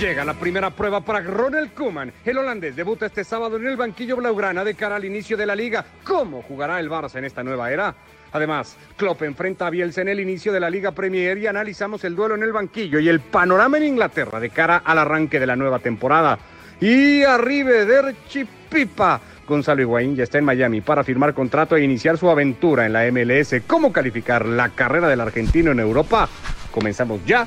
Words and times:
Llega 0.00 0.24
la 0.24 0.32
primera 0.32 0.70
prueba 0.70 1.02
para 1.02 1.20
Ronald 1.20 1.74
Koeman. 1.74 2.10
El 2.24 2.38
holandés 2.38 2.74
debuta 2.74 3.04
este 3.04 3.22
sábado 3.22 3.58
en 3.58 3.66
el 3.66 3.76
banquillo 3.76 4.16
blaugrana 4.16 4.64
de 4.64 4.74
cara 4.74 4.96
al 4.96 5.04
inicio 5.04 5.36
de 5.36 5.44
la 5.44 5.54
liga. 5.54 5.84
¿Cómo 6.04 6.40
jugará 6.40 6.80
el 6.80 6.88
Barça 6.88 7.16
en 7.16 7.26
esta 7.26 7.42
nueva 7.42 7.70
era? 7.70 7.94
Además, 8.32 8.78
Klopp 8.96 9.20
enfrenta 9.24 9.66
a 9.66 9.70
Bielsa 9.70 10.00
en 10.00 10.08
el 10.08 10.18
inicio 10.18 10.54
de 10.54 10.60
la 10.60 10.70
Liga 10.70 10.92
Premier 10.92 11.36
y 11.36 11.48
analizamos 11.48 12.02
el 12.04 12.16
duelo 12.16 12.34
en 12.34 12.44
el 12.44 12.50
banquillo 12.50 12.98
y 12.98 13.10
el 13.10 13.20
panorama 13.20 13.76
en 13.76 13.84
Inglaterra 13.84 14.40
de 14.40 14.48
cara 14.48 14.78
al 14.82 14.96
arranque 14.96 15.38
de 15.38 15.46
la 15.46 15.54
nueva 15.54 15.80
temporada. 15.80 16.38
Y 16.80 17.22
arrivederci 17.22 18.48
Pipa. 18.70 19.20
Gonzalo 19.46 19.82
Higuaín 19.82 20.16
ya 20.16 20.22
está 20.22 20.38
en 20.38 20.46
Miami 20.46 20.80
para 20.80 21.04
firmar 21.04 21.34
contrato 21.34 21.76
e 21.76 21.84
iniciar 21.84 22.16
su 22.16 22.30
aventura 22.30 22.86
en 22.86 22.94
la 22.94 23.04
MLS. 23.12 23.60
¿Cómo 23.66 23.92
calificar 23.92 24.46
la 24.46 24.70
carrera 24.70 25.08
del 25.08 25.20
argentino 25.20 25.72
en 25.72 25.80
Europa? 25.80 26.26
Comenzamos 26.70 27.20
ya. 27.26 27.46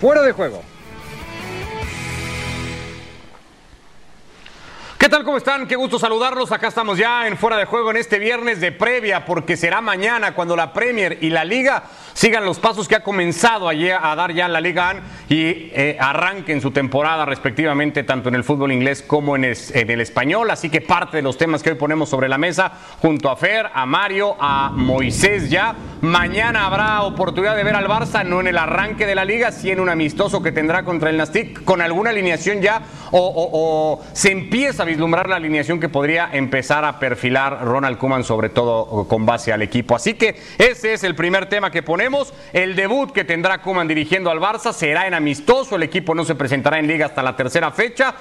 Fuera 0.00 0.22
de 0.22 0.30
juego. 0.30 0.62
¿Qué 4.98 5.08
tal? 5.08 5.22
¿Cómo 5.22 5.36
están? 5.36 5.68
Qué 5.68 5.76
gusto 5.76 5.96
saludarlos. 5.96 6.50
Acá 6.50 6.66
estamos 6.66 6.98
ya 6.98 7.28
en 7.28 7.38
Fuera 7.38 7.56
de 7.56 7.66
Juego 7.66 7.92
en 7.92 7.98
este 7.98 8.18
viernes 8.18 8.60
de 8.60 8.72
previa, 8.72 9.24
porque 9.24 9.56
será 9.56 9.80
mañana 9.80 10.34
cuando 10.34 10.56
la 10.56 10.72
Premier 10.72 11.18
y 11.20 11.30
la 11.30 11.44
Liga 11.44 11.84
sigan 12.18 12.44
los 12.44 12.58
pasos 12.58 12.88
que 12.88 12.96
ha 12.96 13.04
comenzado 13.04 13.68
a, 13.68 13.72
a 13.72 14.16
dar 14.16 14.32
ya 14.32 14.48
la 14.48 14.60
Liga 14.60 14.90
AN 14.90 15.02
y 15.28 15.70
eh, 15.72 15.96
arranquen 16.00 16.60
su 16.60 16.72
temporada 16.72 17.24
respectivamente 17.24 18.02
tanto 18.02 18.28
en 18.28 18.34
el 18.34 18.42
fútbol 18.42 18.72
inglés 18.72 19.04
como 19.06 19.36
en, 19.36 19.44
el 19.44 20.00
español. 20.00 20.50
Así 20.50 20.68
que 20.68 20.80
parte 20.80 21.18
de 21.18 21.22
los 21.22 21.38
temas 21.38 21.62
que 21.62 21.70
hoy 21.70 21.76
ponemos 21.76 22.08
sobre 22.08 22.28
la 22.28 22.36
mesa 22.36 22.72
junto 23.00 23.30
a 23.30 23.36
Fer, 23.36 23.70
a 23.72 23.86
Mario, 23.86 24.36
a 24.40 24.72
Moisés 24.74 25.48
ya. 25.48 25.76
Mañana 26.00 26.66
habrá 26.66 27.02
oportunidad 27.02 27.54
de 27.54 27.62
ver 27.62 27.76
al 27.76 27.86
Barça, 27.86 28.24
no 28.24 28.40
en 28.40 28.48
el 28.48 28.58
arranque 28.58 29.06
de 29.06 29.14
la 29.14 29.24
Liga, 29.24 29.52
sí 29.52 29.70
en 29.70 29.78
un 29.78 29.88
amistoso 29.88 30.42
que 30.42 30.50
tendrá 30.50 30.84
contra 30.84 31.10
el 31.10 31.18
Nastic, 31.18 31.62
con 31.62 31.80
alguna 31.80 32.10
alineación 32.10 32.60
ya 32.60 32.82
o, 33.12 33.32
o 33.52 34.04
se 34.12 34.32
empieza 34.32 34.82
a 34.82 34.86
vislumbrar 34.86 35.28
la 35.28 35.36
alineación 35.36 35.78
que 35.78 35.88
podría 35.88 36.30
empezar 36.32 36.84
a 36.84 36.98
perfilar 36.98 37.64
Ronald 37.64 37.96
Kuman, 37.96 38.24
sobre 38.24 38.48
todo 38.48 39.06
con 39.06 39.24
base 39.24 39.52
al 39.52 39.62
equipo. 39.62 39.94
Así 39.94 40.14
que 40.14 40.34
ese 40.58 40.94
es 40.94 41.04
el 41.04 41.14
primer 41.14 41.48
tema 41.48 41.70
que 41.70 41.84
ponemos. 41.84 42.07
El 42.52 42.74
debut 42.74 43.12
que 43.12 43.24
tendrá 43.24 43.60
Kuman 43.60 43.88
dirigiendo 43.88 44.30
al 44.30 44.40
Barça 44.40 44.72
será 44.72 45.06
en 45.06 45.14
amistoso. 45.14 45.76
El 45.76 45.82
equipo 45.82 46.14
no 46.14 46.24
se 46.24 46.34
presentará 46.34 46.78
en 46.78 46.86
liga 46.86 47.06
hasta 47.06 47.22
la 47.22 47.36
tercera 47.36 47.70
fecha. 47.70 48.14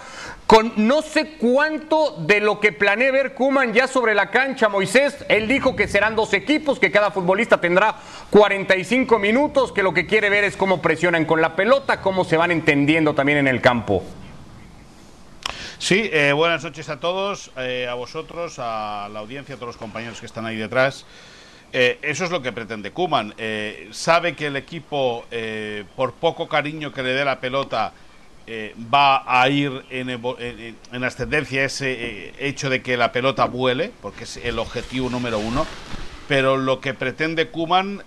Con 0.46 0.74
no 0.76 1.02
sé 1.02 1.38
cuánto 1.38 2.16
de 2.20 2.40
lo 2.40 2.60
que 2.60 2.72
planee 2.72 3.12
ver 3.12 3.34
Kuman 3.34 3.74
ya 3.74 3.88
sobre 3.88 4.16
la 4.16 4.30
cancha, 4.30 4.70
Moisés. 4.70 5.26
Él 5.30 5.48
dijo 5.48 5.76
que 5.76 5.88
serán 5.88 6.16
dos 6.16 6.34
equipos, 6.34 6.80
que 6.80 6.92
cada 6.92 7.12
futbolista 7.12 7.60
tendrá 7.60 7.96
45 8.30 9.20
minutos, 9.20 9.72
que 9.72 9.84
lo 9.84 9.94
que 9.94 10.06
quiere 10.06 10.30
ver 10.30 10.44
es 10.44 10.58
cómo 10.58 10.82
presionan 10.82 11.26
con 11.26 11.42
la 11.42 11.56
pelota, 11.56 12.02
cómo 12.02 12.24
se 12.24 12.38
van 12.38 12.52
entendiendo 12.52 13.14
también 13.14 13.40
en 13.40 13.48
el 13.48 13.62
campo. 13.62 14.04
Sí, 15.80 16.10
eh, 16.12 16.34
buenas 16.34 16.64
noches 16.64 16.90
a 16.90 17.00
todos, 17.00 17.52
eh, 17.56 17.88
a 17.88 17.94
vosotros, 17.94 18.58
a 18.58 19.10
la 19.14 19.20
audiencia, 19.20 19.56
a 19.56 19.58
todos 19.58 19.76
los 19.76 19.78
compañeros 19.78 20.20
que 20.20 20.26
están 20.26 20.46
ahí 20.46 20.56
detrás. 20.56 21.06
Eh, 21.74 22.00
eso 22.02 22.26
es 22.26 22.32
lo 22.32 22.42
que 22.42 22.52
pretende 22.52 22.92
Kuman. 22.92 23.34
sabe 23.92 24.36
que 24.36 24.48
el 24.48 24.56
equipo, 24.56 25.26
por 25.96 26.14
poco 26.14 26.48
cariño 26.48 26.92
que 26.92 27.04
le 27.04 27.12
dé 27.12 27.26
la 27.26 27.40
pelota, 27.40 27.94
va 28.94 29.24
a 29.26 29.50
ir 29.50 29.84
en, 29.90 30.10
en, 30.10 31.04
ascendencia 31.04 31.66
ese 31.66 32.34
hecho 32.40 32.70
de 32.70 32.82
que 32.82 32.96
la 32.96 33.12
pelota 33.12 33.46
vuele, 33.46 33.92
porque 34.02 34.24
es 34.24 34.38
el 34.38 34.60
objetivo 34.60 35.10
número 35.10 35.40
uno. 35.40 35.68
Pero 36.28 36.58
lo 36.58 36.80
que 36.80 36.94
pretende 36.94 37.50
Kuman 37.50 38.02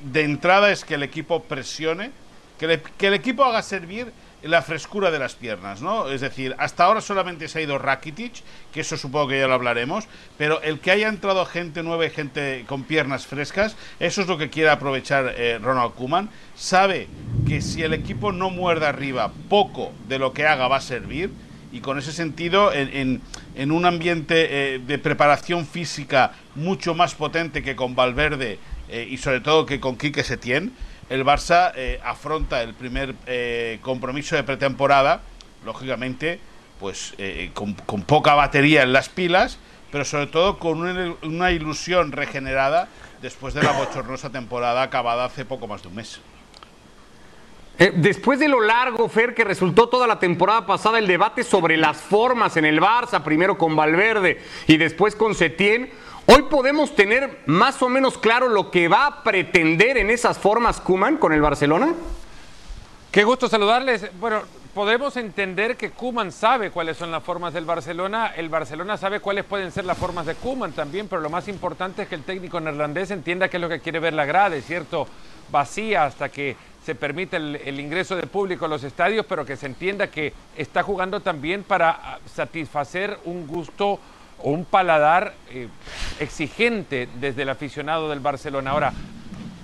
de 0.00 0.22
entrada 0.22 0.70
es 0.70 0.84
que 0.84 0.94
el 0.94 1.02
equipo 1.02 1.44
presione, 1.44 2.10
que 2.58 2.80
el 3.06 3.14
equipo 3.14 3.44
haga 3.44 3.62
servir 3.62 4.12
la 4.42 4.62
frescura 4.62 5.10
de 5.10 5.18
las 5.18 5.34
piernas, 5.34 5.82
¿no? 5.82 6.08
Es 6.08 6.20
decir, 6.20 6.54
hasta 6.58 6.84
ahora 6.84 7.00
solamente 7.00 7.48
se 7.48 7.58
ha 7.58 7.62
ido 7.62 7.78
Rakitic, 7.78 8.42
que 8.72 8.80
eso 8.80 8.96
supongo 8.96 9.28
que 9.28 9.40
ya 9.40 9.48
lo 9.48 9.54
hablaremos, 9.54 10.06
pero 10.36 10.62
el 10.62 10.80
que 10.80 10.90
haya 10.90 11.08
entrado 11.08 11.44
gente 11.44 11.82
nueva 11.82 12.06
y 12.06 12.10
gente 12.10 12.64
con 12.66 12.84
piernas 12.84 13.26
frescas, 13.26 13.76
eso 13.98 14.22
es 14.22 14.28
lo 14.28 14.38
que 14.38 14.50
quiere 14.50 14.70
aprovechar 14.70 15.34
eh, 15.36 15.58
Ronald 15.58 15.94
Koeman. 15.94 16.30
Sabe 16.54 17.08
que 17.46 17.60
si 17.60 17.82
el 17.82 17.94
equipo 17.94 18.32
no 18.32 18.50
muerde 18.50 18.86
arriba, 18.86 19.32
poco 19.48 19.92
de 20.08 20.18
lo 20.18 20.32
que 20.32 20.46
haga 20.46 20.68
va 20.68 20.76
a 20.76 20.80
servir, 20.80 21.30
y 21.70 21.80
con 21.80 21.98
ese 21.98 22.12
sentido, 22.12 22.72
en, 22.72 23.20
en, 23.54 23.72
un 23.72 23.84
ambiente 23.84 24.74
eh, 24.74 24.78
de 24.78 24.98
preparación 24.98 25.66
física 25.66 26.32
mucho 26.54 26.94
más 26.94 27.14
potente 27.14 27.62
que 27.62 27.76
con 27.76 27.94
Valverde 27.94 28.58
eh, 28.88 29.06
y 29.10 29.18
sobre 29.18 29.40
todo 29.40 29.66
que 29.66 29.78
con 29.78 29.96
Quique 29.96 30.24
Setién, 30.24 30.72
el 31.10 31.24
Barça 31.24 31.72
eh, 31.74 32.00
afronta 32.04 32.62
el 32.62 32.74
primer 32.74 33.14
eh, 33.26 33.78
compromiso 33.82 34.36
de 34.36 34.42
pretemporada, 34.42 35.22
lógicamente, 35.64 36.40
pues 36.78 37.14
eh, 37.18 37.50
con, 37.54 37.74
poca 38.02 38.34
batería 38.34 38.82
en 38.82 38.92
las 38.92 39.08
pilas, 39.08 39.58
pero 39.90 40.04
sobre 40.04 40.26
todo 40.26 40.58
con 40.58 41.16
una, 41.22 41.50
ilusión 41.50 42.12
regenerada 42.12 42.88
después 43.22 43.54
de 43.54 43.62
la 43.62 43.72
bochornosa 43.72 44.30
temporada 44.30 44.82
acabada 44.82 45.24
hace 45.24 45.44
poco 45.44 45.66
más 45.66 45.82
de 45.82 45.88
un 45.88 45.94
mes. 45.94 46.20
después 47.94 48.38
de 48.38 48.48
lo 48.48 48.60
largo, 48.60 49.08
Fer, 49.08 49.34
que 49.34 49.44
resultó 49.44 49.88
toda 49.88 50.06
la 50.06 50.18
temporada 50.18 50.66
pasada 50.66 50.98
el 50.98 51.06
debate 51.06 51.42
sobre 51.42 51.78
las 51.78 51.96
formas 51.96 52.56
en 52.58 52.66
el 52.66 52.80
Barça, 52.80 53.22
primero 53.22 53.56
con 53.56 53.74
Valverde 53.74 54.42
y 54.66 54.76
después 54.76 55.16
con 55.16 55.34
Setién, 55.34 55.90
Hoy 56.30 56.42
podemos 56.42 56.94
tener 56.94 57.38
más 57.46 57.80
o 57.80 57.88
menos 57.88 58.18
claro 58.18 58.50
lo 58.50 58.70
que 58.70 58.86
va 58.86 59.06
a 59.06 59.22
pretender 59.22 59.96
en 59.96 60.10
esas 60.10 60.36
formas 60.36 60.78
Kuman 60.78 61.16
con 61.16 61.32
el 61.32 61.40
Barcelona. 61.40 61.94
Qué 63.10 63.24
gusto 63.24 63.48
saludarles. 63.48 64.10
Bueno, 64.20 64.42
podemos 64.74 65.16
entender 65.16 65.78
que 65.78 65.90
Kuman 65.90 66.30
sabe 66.30 66.70
cuáles 66.70 66.98
son 66.98 67.10
las 67.10 67.22
formas 67.22 67.54
del 67.54 67.64
Barcelona, 67.64 68.34
el 68.36 68.50
Barcelona 68.50 68.98
sabe 68.98 69.20
cuáles 69.20 69.46
pueden 69.46 69.72
ser 69.72 69.86
las 69.86 69.96
formas 69.96 70.26
de 70.26 70.34
Kuman 70.34 70.72
también, 70.72 71.08
pero 71.08 71.22
lo 71.22 71.30
más 71.30 71.48
importante 71.48 72.02
es 72.02 72.08
que 72.08 72.16
el 72.16 72.24
técnico 72.24 72.60
neerlandés 72.60 73.10
entienda 73.10 73.48
qué 73.48 73.56
es 73.56 73.62
lo 73.62 73.70
que 73.70 73.80
quiere 73.80 73.98
ver 73.98 74.12
la 74.12 74.26
grade, 74.26 74.60
¿cierto? 74.60 75.08
Vacía 75.50 76.04
hasta 76.04 76.28
que 76.28 76.56
se 76.84 76.94
permita 76.94 77.38
el, 77.38 77.56
el, 77.56 77.80
ingreso 77.80 78.16
de 78.16 78.26
público 78.26 78.66
a 78.66 78.68
los 78.68 78.84
estadios, 78.84 79.24
pero 79.26 79.46
que 79.46 79.56
se 79.56 79.64
entienda 79.64 80.08
que 80.10 80.34
está 80.58 80.82
jugando 80.82 81.20
también 81.20 81.62
para 81.62 82.18
satisfacer 82.26 83.18
un 83.24 83.46
gusto 83.46 83.98
o 84.42 84.50
un 84.50 84.64
paladar 84.64 85.34
eh, 85.50 85.68
exigente 86.20 87.08
desde 87.20 87.42
el 87.42 87.48
aficionado 87.48 88.08
del 88.08 88.20
Barcelona. 88.20 88.70
Ahora, 88.70 88.92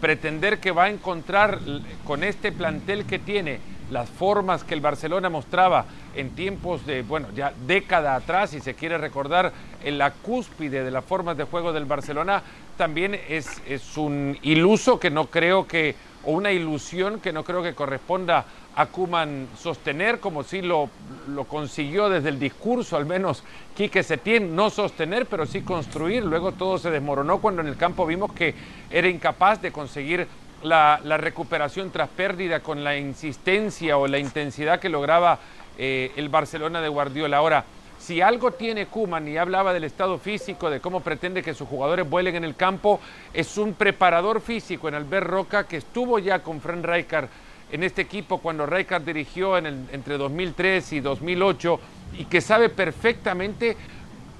pretender 0.01 0.59
que 0.59 0.71
va 0.71 0.85
a 0.85 0.91
encontrar 0.91 1.61
con 2.05 2.25
este 2.25 2.53
plantel 2.53 3.07
que 3.07 3.19
tiene 3.19 3.61
las 3.91 4.09
formas 4.09 4.65
que 4.65 4.75
el 4.75 4.81
Barcelona 4.81 5.31
mostraba 5.31 5.87
en 6.17 6.31
tiempos 6.31 6.87
de, 6.87 7.03
bueno, 7.03 7.29
ya 7.35 7.53
década 7.67 8.15
atrás, 8.15 8.51
si 8.51 8.61
se 8.61 8.75
quiere 8.75 8.99
recordar, 8.99 9.53
en 9.83 9.99
la 9.99 10.11
cúspide 10.11 10.85
de 10.85 10.91
las 10.91 11.05
formas 11.05 11.37
de 11.37 11.45
juego 11.45 11.73
del 11.73 11.85
Barcelona, 11.85 12.43
también 12.77 13.19
es, 13.29 13.62
es 13.67 13.97
un 13.97 14.39
iluso 14.43 14.99
que 14.99 15.11
no 15.11 15.27
creo 15.27 15.67
que, 15.67 15.95
o 16.25 16.33
una 16.33 16.53
ilusión 16.53 17.21
que 17.21 17.33
no 17.33 17.45
creo 17.45 17.62
que 17.62 17.75
corresponda 17.75 18.47
a 18.77 18.87
Kuman 18.87 19.49
sostener, 19.57 20.21
como 20.21 20.43
si 20.43 20.62
lo, 20.62 20.91
lo 21.29 21.45
consiguió 21.45 22.09
desde 22.09 22.29
el 22.29 22.39
discurso, 22.39 22.97
al 22.97 23.07
menos 23.07 23.45
Quique 23.77 24.03
Setién, 24.03 24.57
no 24.57 24.71
sostener, 24.71 25.27
pero 25.27 25.47
sí 25.47 25.62
construir. 25.62 26.25
Luego 26.25 26.53
todo 26.53 26.79
se 26.79 26.91
desmoronó 26.91 27.41
cuando 27.41 27.62
en 27.62 27.69
el 27.69 27.77
campo 27.77 28.07
vimos 28.07 28.33
que 28.33 28.55
era 28.91 29.09
incapaz 29.09 29.62
de 29.62 29.73
conseguir 29.73 30.27
la, 30.62 30.99
recuperación 31.19 31.91
tras 31.91 32.09
pérdida 32.09 32.61
con 32.61 32.83
la 32.83 32.97
insistencia 32.97 33.97
o 33.99 34.09
la 34.09 34.19
intensidad 34.19 34.81
que 34.81 34.89
lograba 34.89 35.39
eh, 35.79 36.12
el 36.17 36.29
Barcelona 36.29 36.81
de 36.81 36.89
Guardiola. 36.89 37.37
Ahora, 37.37 37.65
si 37.99 38.21
algo 38.21 38.51
tiene 38.51 38.87
Kuman, 38.87 39.29
y 39.29 39.37
hablaba 39.39 39.73
del 39.73 39.85
estado 39.85 40.19
físico, 40.19 40.69
de 40.69 40.81
cómo 40.81 41.01
pretende 41.01 41.43
que 41.43 41.55
sus 41.55 41.69
jugadores 41.69 42.09
vuelen 42.09 42.37
en 42.37 42.45
el 42.45 42.55
campo, 42.55 43.01
es 43.33 43.56
un 43.56 43.75
preparador 43.75 44.41
físico 44.41 44.89
en 44.89 44.95
Albert 44.95 45.27
Roca 45.27 45.65
que 45.65 45.79
estuvo 45.79 46.19
ya 46.19 46.41
con 46.41 46.61
Fran 46.61 46.83
Rijkaard 46.83 47.29
en 47.75 47.83
este 47.83 48.03
equipo 48.03 48.39
cuando 48.39 48.67
Rijkaard 48.67 49.03
dirigió 49.03 49.59
entre 49.59 50.17
2003 50.17 50.93
y 50.93 51.00
2008 51.00 51.81
y 52.21 52.26
que 52.26 52.41
sabe 52.41 52.69
perfectamente 52.69 53.76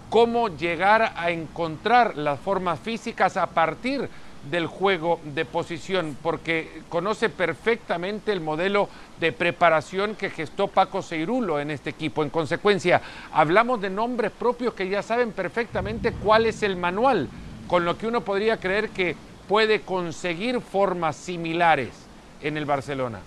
cómo 0.09 0.57
llegar 0.57 1.15
a 1.17 1.33
encontrar 1.33 2.17
las 2.17 2.39
formas 2.39 2.79
físicas 2.79 3.37
a 3.37 3.49
partir 3.49 4.09
del 4.49 4.69
juego 4.69 5.19
de 5.35 5.45
posición, 5.45 6.17
porque 6.23 6.83
conoce 6.89 7.29
perfectamente 7.29 8.31
el 8.31 8.41
modelo 8.41 8.89
de 9.19 9.33
preparación 9.33 10.15
que 10.15 10.31
gestó 10.31 10.69
Paco 10.69 11.03
Seirulo 11.03 11.59
en 11.59 11.73
este 11.73 11.91
equipo. 11.91 12.23
En 12.23 12.31
consecuencia, 12.31 13.03
hablamos 13.33 13.81
de 13.81 13.91
nombres 13.91 14.31
propios 14.31 14.75
que 14.75 14.89
ya 14.89 15.03
saben 15.03 15.33
perfectamente 15.33 16.13
cuál 16.13 16.47
es 16.47 16.63
el 16.63 16.77
manual, 16.77 17.29
con 17.67 17.85
lo 17.85 17.99
que 17.99 18.07
uno 18.07 18.21
podría 18.21 18.61
creer 18.61 18.91
que 18.91 19.17
puede 19.49 19.81
conseguir 19.81 20.61
formas 20.61 21.17
similares 21.17 22.05
en 22.44 22.56
el 22.56 22.67
Barcelona. 22.67 23.20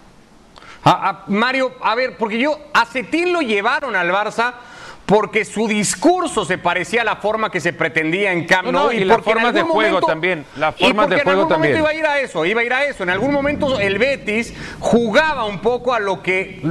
A, 0.83 1.23
Mario, 1.27 1.73
a 1.81 1.95
ver, 1.95 2.15
porque 2.17 2.39
yo 2.39 2.57
a 2.73 2.85
Cetín 2.85 3.33
lo 3.33 3.41
llevaron 3.41 3.95
al 3.95 4.09
Barça 4.09 4.53
porque 5.07 5.45
su 5.45 5.69
discurso 5.69 6.43
se 6.43 6.57
parecía 6.57 7.01
a 7.01 7.05
la 7.05 7.15
forma 7.15 7.49
que 7.49 7.61
se 7.61 7.71
pretendía 7.71 8.33
en 8.33 8.45
Camp 8.45 8.69
Nou. 8.69 8.91
y, 8.91 9.05
las 9.05 9.21
formas 9.21 9.53
de 9.53 9.61
juego 9.61 10.01
también. 10.01 10.45
Las 10.57 10.75
formas 10.75 11.09
de 11.09 11.21
juego 11.21 11.47
también. 11.47 11.77
iba 11.77 11.89
a 11.89 11.93
ir 11.93 12.05
a 12.05 12.19
eso, 12.19 12.45
iba 12.45 12.59
a 12.59 12.63
ir 12.65 12.73
a 12.73 12.83
eso. 12.85 13.03
En 13.03 13.09
algún 13.09 13.31
momento 13.31 13.79
el 13.79 13.97
Betis 13.99 14.53
jugaba 14.79 15.45
un 15.45 15.59
poco 15.61 15.93
a 15.93 15.99
lo 15.99 16.21
que. 16.21 16.61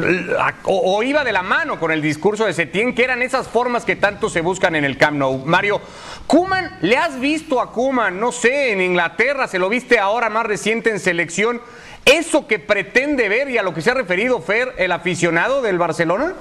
o, 0.64 1.02
iba 1.02 1.24
de 1.24 1.32
la 1.32 1.42
mano 1.42 1.80
con 1.80 1.90
el 1.90 2.02
discurso 2.02 2.44
de 2.44 2.52
Setién, 2.52 2.94
que 2.94 3.04
eran 3.04 3.22
esas 3.22 3.48
formas 3.48 3.86
que 3.86 3.96
tanto 3.96 4.28
se 4.28 4.42
buscan 4.42 4.76
en 4.76 4.84
el 4.84 4.98
Camp 4.98 5.16
Nou. 5.16 5.42
Mario, 5.46 5.80
Kuman, 6.26 6.76
¿le 6.82 6.98
has 6.98 7.18
visto 7.18 7.58
a 7.58 7.72
Kuman, 7.72 8.20
no 8.20 8.32
sé, 8.32 8.72
en 8.72 8.82
Inglaterra, 8.82 9.48
se 9.48 9.58
lo 9.58 9.70
viste 9.70 9.98
ahora 9.98 10.28
más 10.28 10.44
reciente 10.44 10.90
en 10.90 11.00
selección? 11.00 11.62
¿Eso 12.06 12.46
que 12.46 12.60
pretende 12.60 13.28
ver 13.28 13.50
y 13.50 13.58
a 13.58 13.64
lo 13.64 13.74
que 13.74 13.82
se 13.82 13.90
ha 13.90 13.94
referido 13.94 14.40
Fer, 14.40 14.74
el 14.78 14.92
aficionado 14.92 15.60
del 15.60 15.76
Barcelona? 15.76 16.34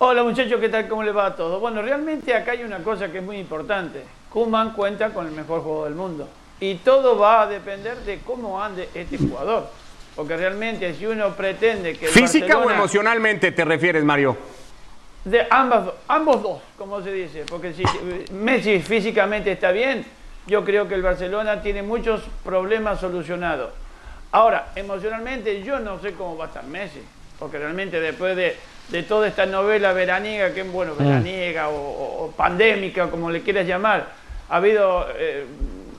Hola 0.00 0.22
muchachos, 0.22 0.60
¿qué 0.60 0.68
tal? 0.68 0.86
¿Cómo 0.86 1.02
les 1.02 1.16
va 1.16 1.24
a 1.24 1.34
todos? 1.34 1.58
Bueno, 1.58 1.80
realmente 1.80 2.34
acá 2.34 2.52
hay 2.52 2.62
una 2.62 2.80
cosa 2.80 3.10
que 3.10 3.18
es 3.18 3.24
muy 3.24 3.38
importante. 3.38 4.02
Kuman 4.30 4.74
cuenta 4.74 5.14
con 5.14 5.26
el 5.26 5.32
mejor 5.32 5.62
juego 5.62 5.86
del 5.86 5.94
mundo. 5.94 6.28
Y 6.60 6.74
todo 6.74 7.18
va 7.18 7.40
a 7.40 7.46
depender 7.46 7.96
de 8.00 8.18
cómo 8.18 8.62
ande 8.62 8.90
este 8.94 9.16
jugador. 9.16 9.70
Porque 10.14 10.36
realmente 10.36 10.94
si 10.94 11.06
uno 11.06 11.30
pretende 11.34 11.96
que... 11.96 12.08
¿Física 12.08 12.58
o 12.58 12.70
emocionalmente 12.70 13.50
te 13.52 13.64
refieres, 13.64 14.04
Mario? 14.04 14.36
De 15.24 15.46
ambas, 15.48 15.88
ambos 16.06 16.42
dos, 16.42 16.60
como 16.76 17.00
se 17.02 17.12
dice. 17.12 17.46
Porque 17.48 17.72
si 17.72 17.82
Messi 18.30 18.80
físicamente 18.80 19.52
está 19.52 19.70
bien, 19.72 20.04
yo 20.48 20.64
creo 20.64 20.88
que 20.88 20.94
el 20.94 21.02
Barcelona 21.02 21.62
tiene 21.62 21.82
muchos 21.82 22.22
problemas 22.42 22.98
solucionados. 22.98 23.70
Ahora, 24.32 24.72
emocionalmente 24.74 25.62
yo 25.62 25.78
no 25.78 26.00
sé 26.00 26.14
cómo 26.14 26.36
va 26.36 26.46
a 26.46 26.48
estar 26.48 26.64
Messi. 26.64 27.00
Porque 27.38 27.56
realmente 27.56 28.00
después 28.00 28.34
de 28.34 28.56
de 28.90 29.02
toda 29.02 29.28
esta 29.28 29.46
novela 29.46 29.92
veraniega, 29.92 30.52
que 30.54 30.62
bueno, 30.62 30.94
mm. 30.94 30.98
veraniega 30.98 31.68
o, 31.68 32.32
pandémica, 32.36 33.10
como 33.10 33.30
le 33.30 33.42
quieras 33.42 33.66
llamar. 33.66 34.06
Ha 34.48 34.56
habido 34.56 35.06
eh, 35.14 35.44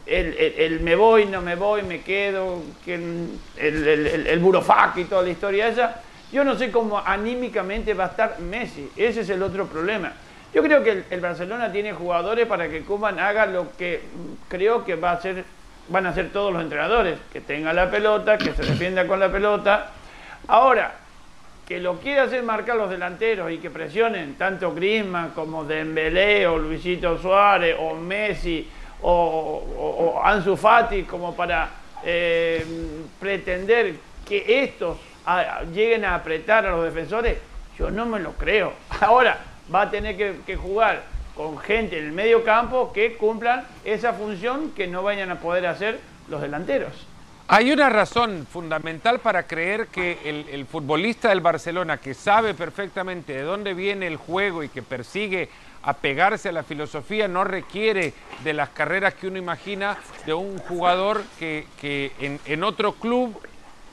el, 0.07 0.79
me 0.79 0.95
voy, 0.95 1.27
no 1.27 1.41
me 1.41 1.55
voy, 1.55 1.83
me 1.83 2.01
quedo, 2.01 2.61
que 2.83 2.95
el, 2.95 3.39
el, 3.57 4.39
burofac 4.39 4.97
y 4.97 5.05
toda 5.05 5.21
la 5.21 5.29
historia 5.29 5.67
esa. 5.67 6.01
Yo 6.31 6.43
no 6.43 6.55
sé 6.55 6.71
cómo 6.71 6.99
anímicamente 7.03 7.93
va 7.93 8.05
a 8.05 8.07
estar 8.07 8.39
Messi. 8.39 8.89
Ese 8.95 9.21
es 9.21 9.29
el 9.29 9.41
otro 9.43 9.65
problema. 9.67 10.13
Yo 10.53 10.63
creo 10.63 10.83
que 10.83 11.03
el, 11.09 11.19
Barcelona 11.19 11.71
tiene 11.71 11.93
jugadores 11.93 12.47
para 12.47 12.69
que 12.69 12.81
Kuman 12.81 13.19
haga 13.19 13.45
lo 13.45 13.71
que 13.77 14.01
creo 14.47 14.83
que 14.83 14.95
va 14.95 15.11
a 15.11 15.13
hacer, 15.13 15.45
van 15.89 16.07
a 16.07 16.09
hacer 16.09 16.31
todos 16.31 16.51
los 16.51 16.61
entrenadores, 16.61 17.19
que 17.31 17.39
tenga 17.39 17.71
la 17.71 17.91
pelota, 17.91 18.37
que 18.37 18.53
se 18.53 18.63
defienda 18.63 19.05
con 19.05 19.19
la 19.19 19.31
pelota. 19.31 19.91
Ahora, 20.47 20.93
que 21.67 21.79
lo 21.79 21.99
quiere 21.99 22.21
hacer 22.21 22.41
marcar 22.41 22.77
los 22.77 22.89
delanteros 22.89 23.51
y 23.51 23.59
que 23.59 23.69
presionen 23.69 24.35
tanto 24.35 24.73
Griezmann 24.73 25.31
como 25.31 25.65
Dembélé 25.65 26.47
o 26.47 26.57
Luisito 26.57 27.19
Suárez 27.19 27.75
o 27.79 27.93
Messi 27.93 28.67
o, 29.03 30.19
Ansu 30.23 30.57
Fati 30.57 31.03
como 31.03 31.35
para 31.35 31.69
eh, 32.03 32.65
pretender 33.19 33.93
que 34.27 34.63
estos 34.63 34.97
lleguen 35.71 36.05
a 36.05 36.15
apretar 36.15 36.65
a 36.65 36.71
los 36.71 36.85
defensores, 36.85 37.37
yo 37.77 37.91
no 37.91 38.07
me 38.07 38.19
lo 38.19 38.33
creo. 38.33 38.73
Ahora 39.01 39.37
va 39.73 39.83
a 39.83 39.91
tener 39.91 40.43
que, 40.45 40.55
jugar 40.55 41.03
con 41.35 41.57
gente 41.57 41.97
en 41.97 42.05
el 42.05 42.11
medio 42.11 42.43
campo 42.43 42.91
que 42.91 43.15
cumplan 43.15 43.65
esa 43.85 44.13
función 44.13 44.71
que 44.71 44.87
no 44.87 45.03
vayan 45.03 45.31
a 45.31 45.39
poder 45.39 45.65
hacer 45.67 45.99
los 46.27 46.41
delanteros. 46.41 46.93
Hay 47.47 47.71
una 47.71 47.89
razón 47.89 48.45
fundamental 48.51 49.19
para 49.19 49.43
creer 49.43 49.87
que 49.87 50.45
el, 50.51 50.65
futbolista 50.67 51.29
del 51.29 51.41
Barcelona, 51.41 51.97
que 51.97 52.13
sabe 52.13 52.53
perfectamente 52.53 53.33
de 53.33 53.41
dónde 53.41 53.73
viene 53.73 54.05
el 54.05 54.17
juego 54.17 54.61
y 54.63 54.69
que 54.69 54.83
persigue 54.83 55.49
apegarse 55.81 56.49
a 56.49 56.51
la 56.51 56.61
filosofía, 56.61 57.27
no 57.27 57.43
requiere 57.43 58.13
de 58.43 58.53
las 58.53 58.69
carreras 58.69 59.15
que 59.15 59.27
uno 59.27 59.39
imagina 59.39 59.97
de 60.27 60.33
un 60.33 60.59
jugador 60.59 61.23
que, 61.39 62.11
en 62.45 62.63
otro 62.63 62.93
club 62.93 63.39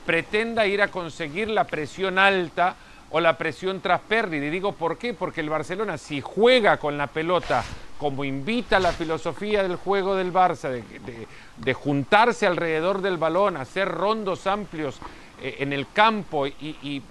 pretenda 0.05 0.67
ir 0.67 0.81
a 0.81 0.89
conseguir 0.89 1.49
la 1.49 1.63
presión 1.65 2.19
alta 2.19 2.75
o 3.09 3.19
la 3.19 3.37
presión 3.37 3.79
tras 3.81 4.01
pérdida. 4.01 4.45
Y 4.45 4.49
digo, 4.49 4.73
¿por 4.73 4.97
qué? 4.97 5.13
Porque 5.13 5.41
el 5.41 5.49
Barcelona, 5.49 5.97
si 5.97 6.21
juega 6.21 6.77
con 6.77 6.97
la 6.97 7.07
pelota 7.07 7.63
como 7.97 8.23
invita 8.23 8.79
la 8.79 8.91
filosofía 8.91 9.63
del 9.63 9.75
juego 9.75 10.15
del 10.15 10.31
Barça, 10.31 10.69
de, 10.69 11.73
juntarse 11.73 12.45
alrededor 12.45 13.01
del 13.01 13.17
balón, 13.17 13.57
hacer 13.57 13.87
rondos 13.89 14.45
amplios 14.45 14.99
eh, 15.41 15.57
en 15.59 15.73
el 15.73 15.87
campo 15.91 16.45
y, 16.45 17.01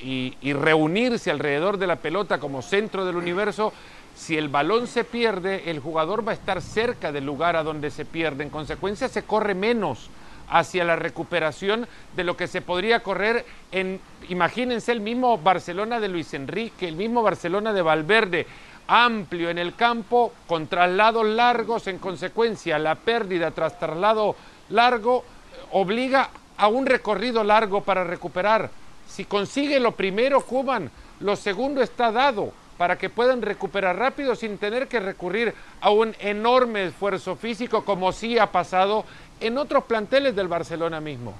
y, 0.00 0.52
reunirse 0.52 1.30
alrededor 1.30 1.76
de 1.76 1.88
la 1.88 1.96
pelota 1.96 2.38
como 2.38 2.62
centro 2.62 3.04
del 3.04 3.16
universo, 3.16 3.72
si 4.14 4.36
el 4.36 4.48
balón 4.48 4.86
se 4.86 5.02
pierde, 5.04 5.70
el 5.70 5.80
jugador 5.80 6.26
va 6.26 6.32
a 6.32 6.34
estar 6.34 6.62
cerca 6.62 7.10
del 7.10 7.26
lugar 7.26 7.56
a 7.56 7.64
donde 7.64 7.90
se 7.90 8.04
pierde. 8.04 8.44
En 8.44 8.50
consecuencia, 8.50 9.08
se 9.08 9.24
corre 9.24 9.54
menos 9.54 10.08
hacia 10.50 10.84
la 10.84 10.96
recuperación 10.96 11.86
de 12.16 12.24
lo 12.24 12.36
que 12.36 12.46
se 12.46 12.62
podría 12.62 13.00
correr 13.00 13.44
en, 13.72 14.00
imagínense, 14.28 14.92
el 14.92 15.00
mismo 15.00 15.38
Barcelona 15.38 16.00
de 16.00 16.08
Luis 16.08 16.34
Enrique, 16.34 16.88
el 16.88 16.96
mismo 16.96 17.22
Barcelona 17.22 17.72
de 17.72 17.82
Valverde, 17.82 18.46
amplio 18.86 19.50
en 19.50 19.58
el 19.58 19.74
campo, 19.74 20.32
con 20.46 20.66
traslados 20.66 21.26
largos, 21.26 21.86
en 21.86 21.98
consecuencia 21.98 22.78
la 22.78 22.94
pérdida 22.94 23.50
tras 23.50 23.78
traslado 23.78 24.34
largo 24.70 25.24
obliga 25.72 26.30
a 26.56 26.68
un 26.68 26.86
recorrido 26.86 27.44
largo 27.44 27.82
para 27.82 28.04
recuperar. 28.04 28.70
Si 29.06 29.24
consigue 29.24 29.78
lo 29.78 29.92
primero, 29.92 30.40
Cuban, 30.40 30.90
lo 31.20 31.36
segundo 31.36 31.82
está 31.82 32.10
dado 32.10 32.52
para 32.78 32.96
que 32.96 33.10
puedan 33.10 33.42
recuperar 33.42 33.96
rápido 33.96 34.36
sin 34.36 34.56
tener 34.56 34.86
que 34.86 35.00
recurrir 35.00 35.52
a 35.80 35.90
un 35.90 36.14
enorme 36.20 36.86
esfuerzo 36.86 37.34
físico 37.34 37.84
como 37.84 38.12
sí 38.12 38.38
ha 38.38 38.52
pasado 38.52 39.04
en 39.40 39.58
otros 39.58 39.84
planteles 39.84 40.34
del 40.34 40.48
Barcelona 40.48 41.00
mismo. 41.00 41.34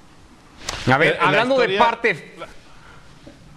A 0.91 0.97
ver, 0.97 1.17
hablando 1.21 1.57
de 1.57 1.77
parte... 1.77 2.35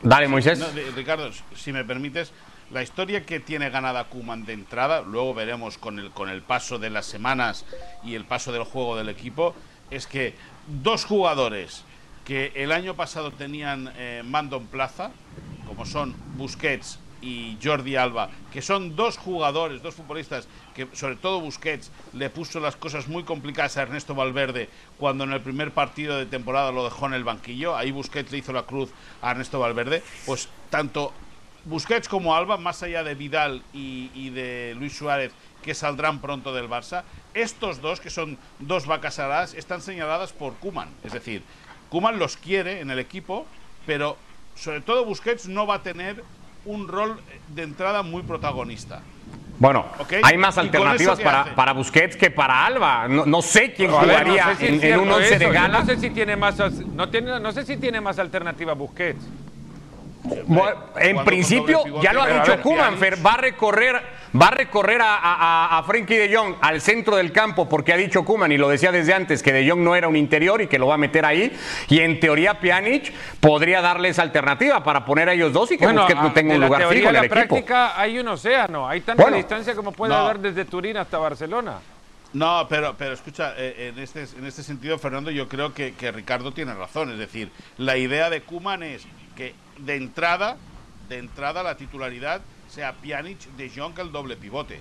Dale, 0.02 0.26
Moisés. 0.26 0.60
Ricardo, 0.96 1.30
si 1.54 1.72
me 1.72 1.84
permites, 1.84 2.32
la 2.72 2.82
historia 2.82 3.24
que 3.24 3.38
tiene 3.38 3.70
ganada 3.70 4.04
Kuman 4.04 4.44
de 4.44 4.54
entrada, 4.54 5.02
luego 5.02 5.32
veremos 5.34 5.78
con 5.78 5.98
el, 5.98 6.10
con 6.10 6.28
el 6.28 6.42
paso 6.42 6.78
de 6.78 6.90
las 6.90 7.06
semanas 7.06 7.64
y 8.02 8.14
el 8.14 8.24
paso 8.24 8.50
del 8.50 8.64
juego 8.64 8.96
del 8.96 9.08
equipo, 9.08 9.54
es 9.90 10.06
que 10.06 10.34
dos 10.66 11.04
jugadores 11.04 11.84
que 12.24 12.52
el 12.56 12.72
año 12.72 12.94
pasado 12.94 13.30
tenían 13.30 13.92
eh, 13.96 14.22
mando 14.24 14.56
en 14.56 14.66
plaza, 14.66 15.10
como 15.66 15.86
son 15.86 16.14
Busquets 16.36 16.98
y 17.22 17.56
Jordi 17.62 17.96
Alba, 17.96 18.28
que 18.52 18.60
son 18.60 18.96
dos 18.96 19.16
jugadores, 19.16 19.80
dos 19.80 19.94
futbolistas 19.94 20.48
que 20.74 20.88
sobre 20.92 21.16
todo 21.16 21.40
Busquets 21.40 21.90
le 22.12 22.28
puso 22.28 22.60
las 22.60 22.76
cosas 22.76 23.08
muy 23.08 23.22
complicadas 23.22 23.76
a 23.76 23.82
Ernesto 23.82 24.14
Valverde 24.14 24.68
cuando 24.98 25.24
en 25.24 25.32
el 25.32 25.40
primer 25.40 25.70
partido 25.70 26.18
de 26.18 26.26
temporada 26.26 26.72
lo 26.72 26.84
dejó 26.84 27.06
en 27.06 27.14
el 27.14 27.24
banquillo, 27.24 27.76
ahí 27.76 27.92
Busquets 27.92 28.32
le 28.32 28.38
hizo 28.38 28.52
la 28.52 28.64
cruz 28.64 28.90
a 29.22 29.30
Ernesto 29.30 29.60
Valverde, 29.60 30.02
pues 30.26 30.48
tanto 30.68 31.12
Busquets 31.64 32.08
como 32.08 32.34
Alba, 32.34 32.56
más 32.56 32.82
allá 32.82 33.04
de 33.04 33.14
Vidal 33.14 33.62
y, 33.72 34.30
de 34.30 34.74
Luis 34.76 34.96
Suárez, 34.96 35.32
que 35.62 35.74
saldrán 35.74 36.20
pronto 36.20 36.52
del 36.52 36.68
Barça, 36.68 37.04
estos 37.34 37.80
dos, 37.80 38.00
que 38.00 38.10
son 38.10 38.36
dos 38.58 38.86
vacas 38.86 39.14
sagradas, 39.14 39.54
están 39.54 39.80
señaladas 39.80 40.32
por 40.32 40.54
Kuman. 40.54 40.88
Es 41.04 41.12
decir, 41.12 41.44
Kuman 41.88 42.18
los 42.18 42.36
quiere 42.36 42.80
en 42.80 42.90
el 42.90 42.98
equipo, 42.98 43.46
pero 43.86 44.16
sobre 44.56 44.80
todo 44.80 45.04
Busquets 45.04 45.46
no 45.46 45.66
va 45.66 45.76
a 45.76 45.82
tener 45.82 46.24
un 46.64 46.88
rol 46.88 47.20
de 47.48 47.62
entrada 47.62 48.02
muy 48.02 48.22
protagonista. 48.22 49.00
Bueno, 49.58 49.86
hay 50.22 50.36
más 50.38 50.58
alternativas 50.58 51.20
para, 51.20 51.54
para, 51.54 51.72
Busquets 51.72 52.16
que 52.16 52.30
para 52.30 52.66
Alba. 52.66 53.06
No, 53.06 53.42
sé 53.42 53.72
quién 53.72 53.90
jugaría 53.90 54.56
en, 54.58 54.98
un 54.98 55.10
once 55.10 55.38
de 55.38 55.50
gala. 55.50 55.80
No 55.80 55.86
sé 55.86 55.98
si 55.98 56.10
tiene 56.10 56.34
más, 56.34 56.58
no, 56.58 57.08
tiene, 57.08 57.38
no 57.38 57.52
sé 57.52 57.64
si 57.64 57.76
tiene 57.76 58.00
más 58.00 58.18
alternativa 58.18 58.72
Busquets 58.72 59.24
en 61.00 61.24
principio, 61.24 61.82
ya 62.00 62.12
lo 62.12 62.22
ha 62.22 62.28
dicho 62.28 62.60
Kuman, 62.62 62.96
va 63.24 63.32
a 63.32 63.36
recorrer, 63.36 64.02
va 64.40 64.48
a, 64.48 64.50
recorrer 64.50 65.00
a, 65.02 65.78
a, 65.78 65.82
Frenkie 65.84 66.16
de 66.16 66.34
Jong 66.34 66.54
al 66.60 66.80
centro 66.80 67.16
del 67.16 67.32
campo, 67.32 67.68
porque 67.68 67.92
ha 67.92 67.96
dicho 67.96 68.24
Kuman, 68.24 68.52
y 68.52 68.58
lo 68.58 68.68
decía 68.68 68.92
desde 68.92 69.14
antes, 69.14 69.42
que 69.42 69.52
de 69.52 69.68
Jong 69.68 69.80
no 69.80 69.94
era 69.96 70.08
un 70.08 70.16
interior 70.16 70.60
y 70.62 70.66
que 70.66 70.78
lo 70.78 70.86
va 70.86 70.94
a 70.94 70.98
meter 70.98 71.24
ahí. 71.24 71.52
Y 71.88 72.00
en 72.00 72.20
teoría, 72.20 72.60
Pjanic 72.60 73.12
podría 73.40 73.80
darles 73.80 74.18
alternativa 74.18 74.82
para 74.82 75.04
poner 75.04 75.28
a 75.28 75.32
ellos 75.32 75.52
dos 75.52 75.70
y 75.72 75.78
que 75.78 75.84
bueno, 75.84 76.06
no 76.08 76.32
tenga 76.32 76.54
un 76.54 76.60
lugar 76.60 76.88
fijo 76.88 77.08
en 77.08 77.16
el 77.16 77.22
la 77.22 77.28
práctica 77.28 78.00
hay 78.00 78.18
un 78.18 78.28
océano, 78.28 78.88
hay 78.88 79.00
tanta 79.00 79.30
distancia 79.30 79.74
como 79.74 79.92
puede 79.92 80.14
haber 80.14 80.38
desde 80.38 80.64
Turín 80.64 80.96
hasta 80.96 81.18
Barcelona. 81.18 81.78
No, 82.32 82.66
pero, 82.68 82.96
pero 82.96 83.12
escucha, 83.12 83.54
eh, 83.58 83.88
en, 83.88 83.98
este, 83.98 84.22
en 84.22 84.46
este 84.46 84.62
sentido, 84.62 84.98
Fernando, 84.98 85.30
yo 85.30 85.48
creo 85.48 85.74
que, 85.74 85.92
Ricardo 86.12 86.52
tiene 86.52 86.74
razón. 86.74 87.12
Es 87.12 87.18
decir, 87.18 87.50
la 87.76 87.96
idea 87.96 88.30
de 88.30 88.42
Kuman 88.42 88.82
es 88.82 89.02
que 89.36 89.54
de 89.78 89.96
entrada, 89.96 90.56
de 91.08 91.18
entrada 91.18 91.62
la 91.62 91.76
titularidad 91.76 92.40
sea 92.68 92.94
Pjanic 92.94 93.38
de 93.56 93.70
Jong 93.70 93.98
el 93.98 94.12
doble 94.12 94.36
pivote. 94.36 94.80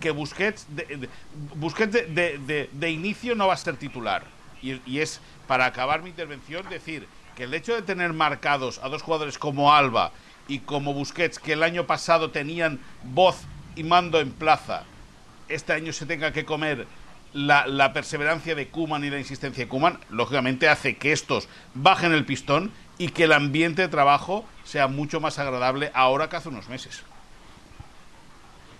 Que 0.00 0.10
Busquets 0.10 0.66
de, 0.74 1.08
Busquets 1.54 1.92
de, 1.92 2.68
de, 2.72 2.90
inicio 2.90 3.36
no 3.36 3.46
va 3.46 3.54
a 3.54 3.56
ser 3.56 3.76
titular. 3.76 4.24
Y, 4.60 4.80
y, 4.84 4.98
es, 4.98 5.20
para 5.46 5.66
acabar 5.66 6.02
mi 6.02 6.10
intervención, 6.10 6.68
decir 6.68 7.06
que 7.36 7.44
el 7.44 7.54
hecho 7.54 7.74
de 7.74 7.82
tener 7.82 8.12
marcados 8.12 8.80
a 8.82 8.88
dos 8.88 9.02
jugadores 9.02 9.38
como 9.38 9.72
Alba 9.72 10.10
y 10.48 10.58
como 10.58 10.92
Busquets, 10.94 11.38
que 11.38 11.52
el 11.52 11.62
año 11.62 11.86
pasado 11.86 12.30
tenían 12.32 12.80
voz 13.04 13.36
y 13.76 13.84
mando 13.84 14.18
en 14.18 14.32
plaza, 14.32 14.84
este 15.54 15.72
año 15.72 15.92
se 15.92 16.06
tenga 16.06 16.32
que 16.32 16.44
comer 16.44 16.86
la, 17.32 17.92
perseverancia 17.92 18.54
de 18.54 18.68
Kuman 18.68 19.04
y 19.04 19.10
la 19.10 19.18
insistencia 19.18 19.64
de 19.64 19.68
Kuman, 19.68 19.98
lógicamente 20.10 20.68
hace 20.68 20.96
que 20.96 21.12
estos 21.12 21.48
bajen 21.74 22.12
el 22.12 22.24
pistón 22.24 22.72
y 22.98 23.08
que 23.08 23.24
el 23.24 23.32
ambiente 23.32 23.82
de 23.82 23.88
trabajo 23.88 24.44
sea 24.64 24.86
mucho 24.86 25.20
más 25.20 25.38
agradable 25.38 25.90
ahora 25.94 26.28
que 26.28 26.36
hace 26.36 26.48
unos 26.48 26.68
meses. 26.68 27.02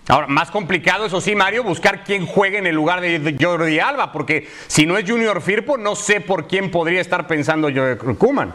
Ahora, 0.09 0.27
más 0.27 0.51
complicado, 0.51 1.05
eso 1.05 1.21
sí, 1.21 1.33
Mario, 1.33 1.63
buscar 1.63 2.03
quién 2.03 2.25
juegue 2.25 2.57
en 2.57 2.67
el 2.67 2.75
lugar 2.75 2.99
de 2.99 3.37
Jordi 3.39 3.79
Alba, 3.79 4.11
porque 4.11 4.49
si 4.67 4.85
no 4.85 4.97
es 4.97 5.09
Junior 5.09 5.41
Firpo, 5.41 5.77
no 5.77 5.95
sé 5.95 6.19
por 6.19 6.45
quién 6.45 6.69
podría 6.69 6.99
estar 6.99 7.25
pensando 7.25 7.69
Kuman. 8.17 8.53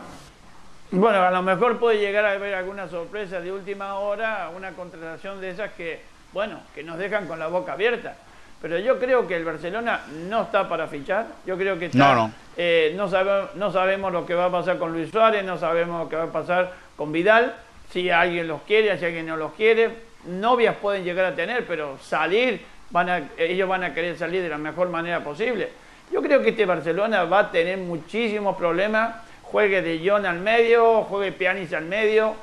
Bueno, 0.91 1.23
a 1.23 1.31
lo 1.31 1.43
mejor 1.43 1.79
puede 1.79 1.99
llegar 1.99 2.25
a 2.27 2.33
haber 2.33 2.55
alguna 2.55 2.89
sorpresa 2.89 3.41
de 3.41 3.51
última 3.51 3.95
hora, 3.95 4.51
una 4.55 4.73
contratación 4.73 5.41
de 5.41 5.51
esas 5.51 5.73
que, 5.73 6.01
bueno, 6.33 6.61
que 6.75 6.83
nos 6.83 6.99
dejan 6.99 7.27
con 7.27 7.39
la 7.39 7.49
boca 7.49 7.73
abierta. 7.73 8.15
Pero 8.61 8.79
yo 8.79 8.99
creo 8.99 9.27
que 9.27 9.37
el 9.37 9.45
Barcelona 9.45 10.03
no 10.29 10.43
está 10.43 10.69
para 10.69 10.89
fichar. 10.89 11.27
Yo 11.47 11.57
creo 11.57 11.79
que 11.79 11.87
está, 11.87 11.99
no, 11.99 12.15
no. 12.15 12.33
Eh, 12.57 12.93
no, 12.97 13.09
no 13.55 13.71
sabemos 13.71 14.13
lo 14.13 14.27
que 14.27 14.35
va 14.35 14.47
a 14.47 14.51
pasar 14.51 14.79
con 14.79 14.93
Luis 14.93 15.11
Suárez, 15.11 15.45
no 15.45 15.57
sabemos 15.59 16.03
lo 16.03 16.09
que 16.09 16.17
va 16.17 16.25
a 16.25 16.33
pasar 16.33 16.73
con 16.97 17.13
Vidal. 17.13 17.55
Si 17.91 18.11
alguien 18.11 18.49
los 18.49 18.63
quiere, 18.63 18.99
si 18.99 19.05
alguien 19.05 19.27
no 19.27 19.37
los 19.37 19.53
quiere. 19.53 20.09
Novias 20.27 20.77
pueden 20.77 21.05
llegar 21.05 21.25
a 21.25 21.35
tener, 21.37 21.67
pero 21.67 21.99
salir, 21.99 22.61
van 22.91 23.09
a, 23.09 23.23
ellos 23.39 23.69
van 23.69 23.85
a 23.85 23.95
querer 23.95 24.19
salir 24.19 24.43
de 24.43 24.49
la 24.49 24.59
mejor 24.59 24.89
manera 24.89 25.23
posible. 25.23 25.71
Yo 26.13 26.21
creo 26.21 26.43
que 26.43 26.51
este 26.51 26.67
Barcelona 26.67 27.25
va 27.25 27.39
a 27.39 27.51
tener 27.53 27.79
muchísimos 27.79 28.57
problemas. 28.57 29.15
Juegue 29.43 29.81
de 29.81 30.03
John 30.05 30.27
al 30.27 30.41
medio, 30.41 31.05
juegue 31.05 31.33
Pianis 31.33 31.73
al 31.73 31.85
medio. 31.85 32.35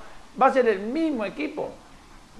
Va 0.42 0.48
a 0.48 0.54
ser 0.54 0.68
el 0.70 0.80
mismo 0.80 1.26
equipo 1.26 1.72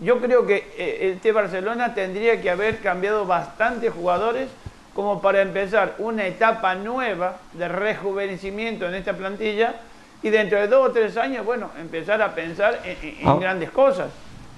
yo 0.02 0.20
creo 0.20 0.46
que 0.46 0.68
eh, 0.78 1.12
este 1.14 1.32
Barcelona 1.32 1.94
tendría 1.94 2.42
que 2.42 2.50
haber 2.50 2.80
cambiado 2.80 3.26
bastantes 3.26 3.94
jugadores 3.94 4.50
como 4.94 5.22
para 5.22 5.42
empezar 5.42 5.96
una 6.00 6.26
etapa 6.26 6.76
nueva 6.76 7.38
de 7.54 7.68
rejuvenecimiento 7.68 8.88
en 8.88 8.96
esta 8.96 9.14
plantilla 9.14 9.76
y 10.24 10.30
dentro 10.30 10.58
de 10.58 10.68
dos 10.68 10.90
o 10.90 10.92
tres 10.92 11.18
años, 11.18 11.46
bueno, 11.46 11.70
empezar 11.78 12.22
a 12.22 12.34
pensar 12.34 12.80
en, 12.84 13.16
ah. 13.28 13.38
grandes 13.40 13.70
cosas. 13.72 14.10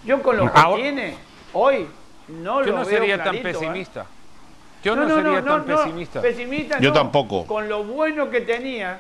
Yo 0.06 0.22
con 0.22 0.38
lo 0.38 0.52
que 0.52 0.62
tiene 0.76 1.16
hoy 1.54 1.88
no 2.28 2.64
yo 2.64 2.74
no 2.74 2.86
sería 2.86 3.24
tan 3.24 3.36
¿eh? 3.36 3.42
pesimista. 3.42 4.06
Yo 4.84 4.96
no, 4.96 5.08
sería 5.10 5.44
tan 5.44 5.66
pesimista. 5.66 6.22
pesimista. 6.22 6.80
Yo 6.80 6.94
tampoco. 6.94 7.46
Con 7.46 7.68
lo 7.68 7.84
bueno 7.84 8.30
que 8.30 8.42
tenía 8.42 9.00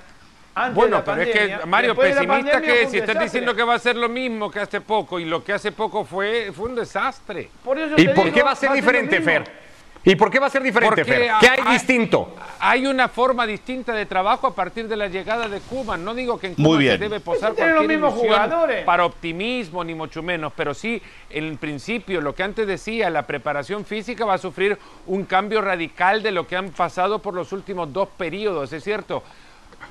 bueno, 0.74 1.04
pero 1.04 1.22
es 1.22 1.30
que, 1.30 1.66
Mario, 1.66 1.96
pesimista 1.96 2.62
que 2.62 2.88
si 2.88 2.98
estás 2.98 3.20
diciendo 3.20 3.56
que 3.56 3.64
va 3.64 3.76
a 3.76 3.80
ser 3.80 3.96
lo 3.96 4.10
mismo 4.10 4.50
que 4.50 4.60
hace 4.60 4.82
poco 4.82 5.20
y 5.20 5.26
lo 5.26 5.44
que 5.44 5.54
hace 5.54 5.72
poco 5.72 6.06
fue, 6.06 6.52
fue 6.56 6.70
un 6.70 6.76
desastre. 6.76 7.50
¿Y 7.98 8.08
por 8.10 8.32
qué 8.32 8.44
va 8.44 8.52
a 8.52 8.56
ser 8.56 8.72
diferente, 8.72 9.22
Fer? 9.22 9.68
¿Y 10.04 10.16
por 10.16 10.32
qué 10.32 10.40
va 10.40 10.48
a 10.48 10.50
ser 10.50 10.64
diferente, 10.64 11.04
Fer? 11.04 11.32
¿Qué 11.42 11.50
hay, 11.50 11.74
distinto? 11.74 12.34
Hay 12.60 12.86
una 12.86 13.10
forma 13.10 13.46
distinta 13.46 13.94
de 13.94 14.06
trabajo 14.06 14.48
a 14.48 14.56
partir 14.56 14.88
de 14.88 14.96
la 14.96 15.08
llegada 15.08 15.50
de 15.50 15.60
Cuba. 15.60 15.98
No 15.98 16.14
digo 16.14 16.40
que 16.40 16.48
en 16.48 16.56
Cuba 16.56 16.80
se 16.80 16.98
debe 16.98 17.20
posar 17.20 17.54
cualquier 17.54 17.92
ilusión 17.92 18.40
para 18.86 19.06
optimismo, 19.06 19.84
ni 19.84 19.94
mucho 19.96 20.24
menos, 20.24 20.54
pero 20.56 20.74
sí, 20.74 21.02
en 21.30 21.58
principio, 21.58 22.22
lo 22.22 22.34
que 22.34 22.44
antes 22.44 22.66
decía, 22.66 23.10
la 23.10 23.28
preparación 23.28 23.84
física 23.84 24.24
va 24.24 24.36
a 24.36 24.38
sufrir 24.38 24.78
un 25.08 25.26
cambio 25.26 25.60
radical 25.60 26.24
de 26.24 26.32
lo 26.32 26.48
que 26.48 26.56
han 26.56 26.70
pasado 26.70 27.20
por 27.20 27.34
los 27.34 27.52
últimos 27.52 27.92
dos 27.92 28.08
periodos, 28.18 28.72
¿es 28.72 28.86
cierto? 28.86 29.24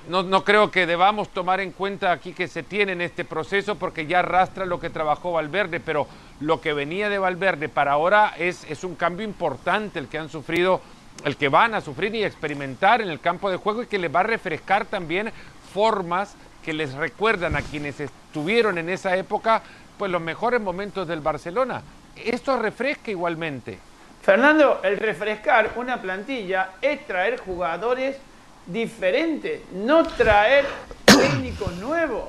No, 0.08 0.44
creo 0.44 0.70
que 0.70 0.86
debamos 0.86 1.28
tomar 1.28 1.60
en 1.60 1.72
cuenta 1.72 2.12
aquí 2.12 2.32
que 2.32 2.48
se 2.48 2.62
tiene 2.62 2.92
en 2.92 3.00
este 3.00 3.24
proceso 3.24 3.76
porque 3.76 4.06
ya 4.06 4.20
arrastra 4.20 4.66
lo 4.66 4.80
que 4.80 4.90
trabajó 4.90 5.32
Valverde, 5.32 5.80
pero 5.80 6.06
lo 6.40 6.60
que 6.60 6.72
venía 6.72 7.08
de 7.08 7.18
Valverde 7.18 7.68
para 7.68 7.92
ahora 7.92 8.34
es, 8.38 8.64
es 8.70 8.84
un 8.84 8.94
cambio 8.94 9.26
importante 9.26 9.98
el 9.98 10.08
que 10.08 10.18
han 10.18 10.28
sufrido, 10.28 10.80
el 11.24 11.36
que 11.36 11.48
van 11.48 11.74
a 11.74 11.80
sufrir 11.80 12.14
y 12.14 12.24
experimentar 12.24 13.00
en 13.00 13.10
el 13.10 13.20
campo 13.20 13.50
de 13.50 13.56
juego 13.56 13.82
y 13.82 13.86
que 13.86 13.98
les 13.98 14.14
va 14.14 14.20
a 14.20 14.24
refrescar 14.24 14.86
también 14.86 15.32
formas 15.72 16.36
que 16.64 16.72
les 16.72 16.94
recuerdan 16.94 17.56
a 17.56 17.62
quienes 17.62 18.00
estuvieron 18.00 18.78
en 18.78 18.88
esa 18.88 19.16
época 19.16 19.62
pues 19.98 20.10
los 20.10 20.20
mejores 20.20 20.60
momentos 20.60 21.08
del 21.08 21.20
Barcelona. 21.20 21.82
Esto 22.16 22.58
refresca 22.58 23.10
igualmente. 23.10 23.78
Fernando, 24.22 24.80
el 24.82 24.96
refrescar 24.96 25.72
una 25.76 26.00
plantilla 26.02 26.70
es 26.82 27.06
traer 27.06 27.38
jugadores 27.38 28.16
diferente, 28.66 29.62
no 29.72 30.04
traer 30.04 30.64
técnicos 31.04 31.74
nuevos. 31.76 32.24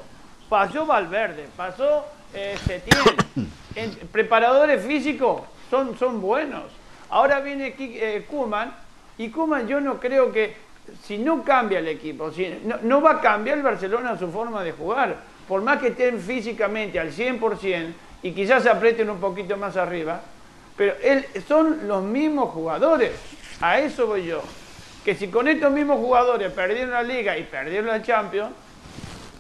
Pasó 0.50 0.86
Valverde, 0.86 1.48
pasó 1.56 2.06
eh, 2.34 2.56
preparadores 4.12 4.86
físicos 4.86 5.42
son, 5.70 5.98
son 5.98 6.22
buenos. 6.22 6.64
Ahora 7.10 7.40
viene 7.40 7.76
eh, 7.78 8.26
Kuman 8.30 8.74
y 9.18 9.30
Kuman 9.30 9.68
yo 9.68 9.82
no 9.82 10.00
creo 10.00 10.32
que 10.32 10.56
si 11.04 11.18
no 11.18 11.44
cambia 11.44 11.80
el 11.80 11.88
equipo, 11.88 12.32
si, 12.32 12.48
no, 12.84 13.02
va 13.02 13.12
a 13.12 13.22
cambiar 13.22 13.58
el 13.58 13.64
Barcelona 13.64 14.18
su 14.18 14.32
forma 14.32 14.64
de 14.64 14.72
jugar. 14.72 15.18
Por 15.48 15.62
más 15.62 15.80
que 15.80 15.88
estén 15.88 16.20
físicamente 16.20 17.00
al 17.00 17.12
100% 17.12 17.94
y 18.24 18.32
quizás 18.32 18.64
se 18.64 18.70
aprieten 18.70 19.10
un 19.10 19.20
poquito 19.20 19.56
más 19.56 19.78
arriba, 19.78 20.22
pero 20.76 20.94
él, 21.02 21.26
son 21.48 21.88
los 21.88 22.04
mismos 22.04 22.52
jugadores. 22.52 23.12
A 23.62 23.80
eso 23.80 24.08
voy 24.08 24.26
yo 24.26 24.42
que 25.08 25.16
si 25.16 25.30
con 25.30 25.48
estos 25.48 25.72
mismos 25.72 26.00
jugadores 26.00 26.52
perdieron 26.52 26.92
la 26.92 27.02
liga 27.02 27.38
y 27.38 27.44
perdieron 27.44 27.88
la 27.88 28.02
Champions, 28.02 28.52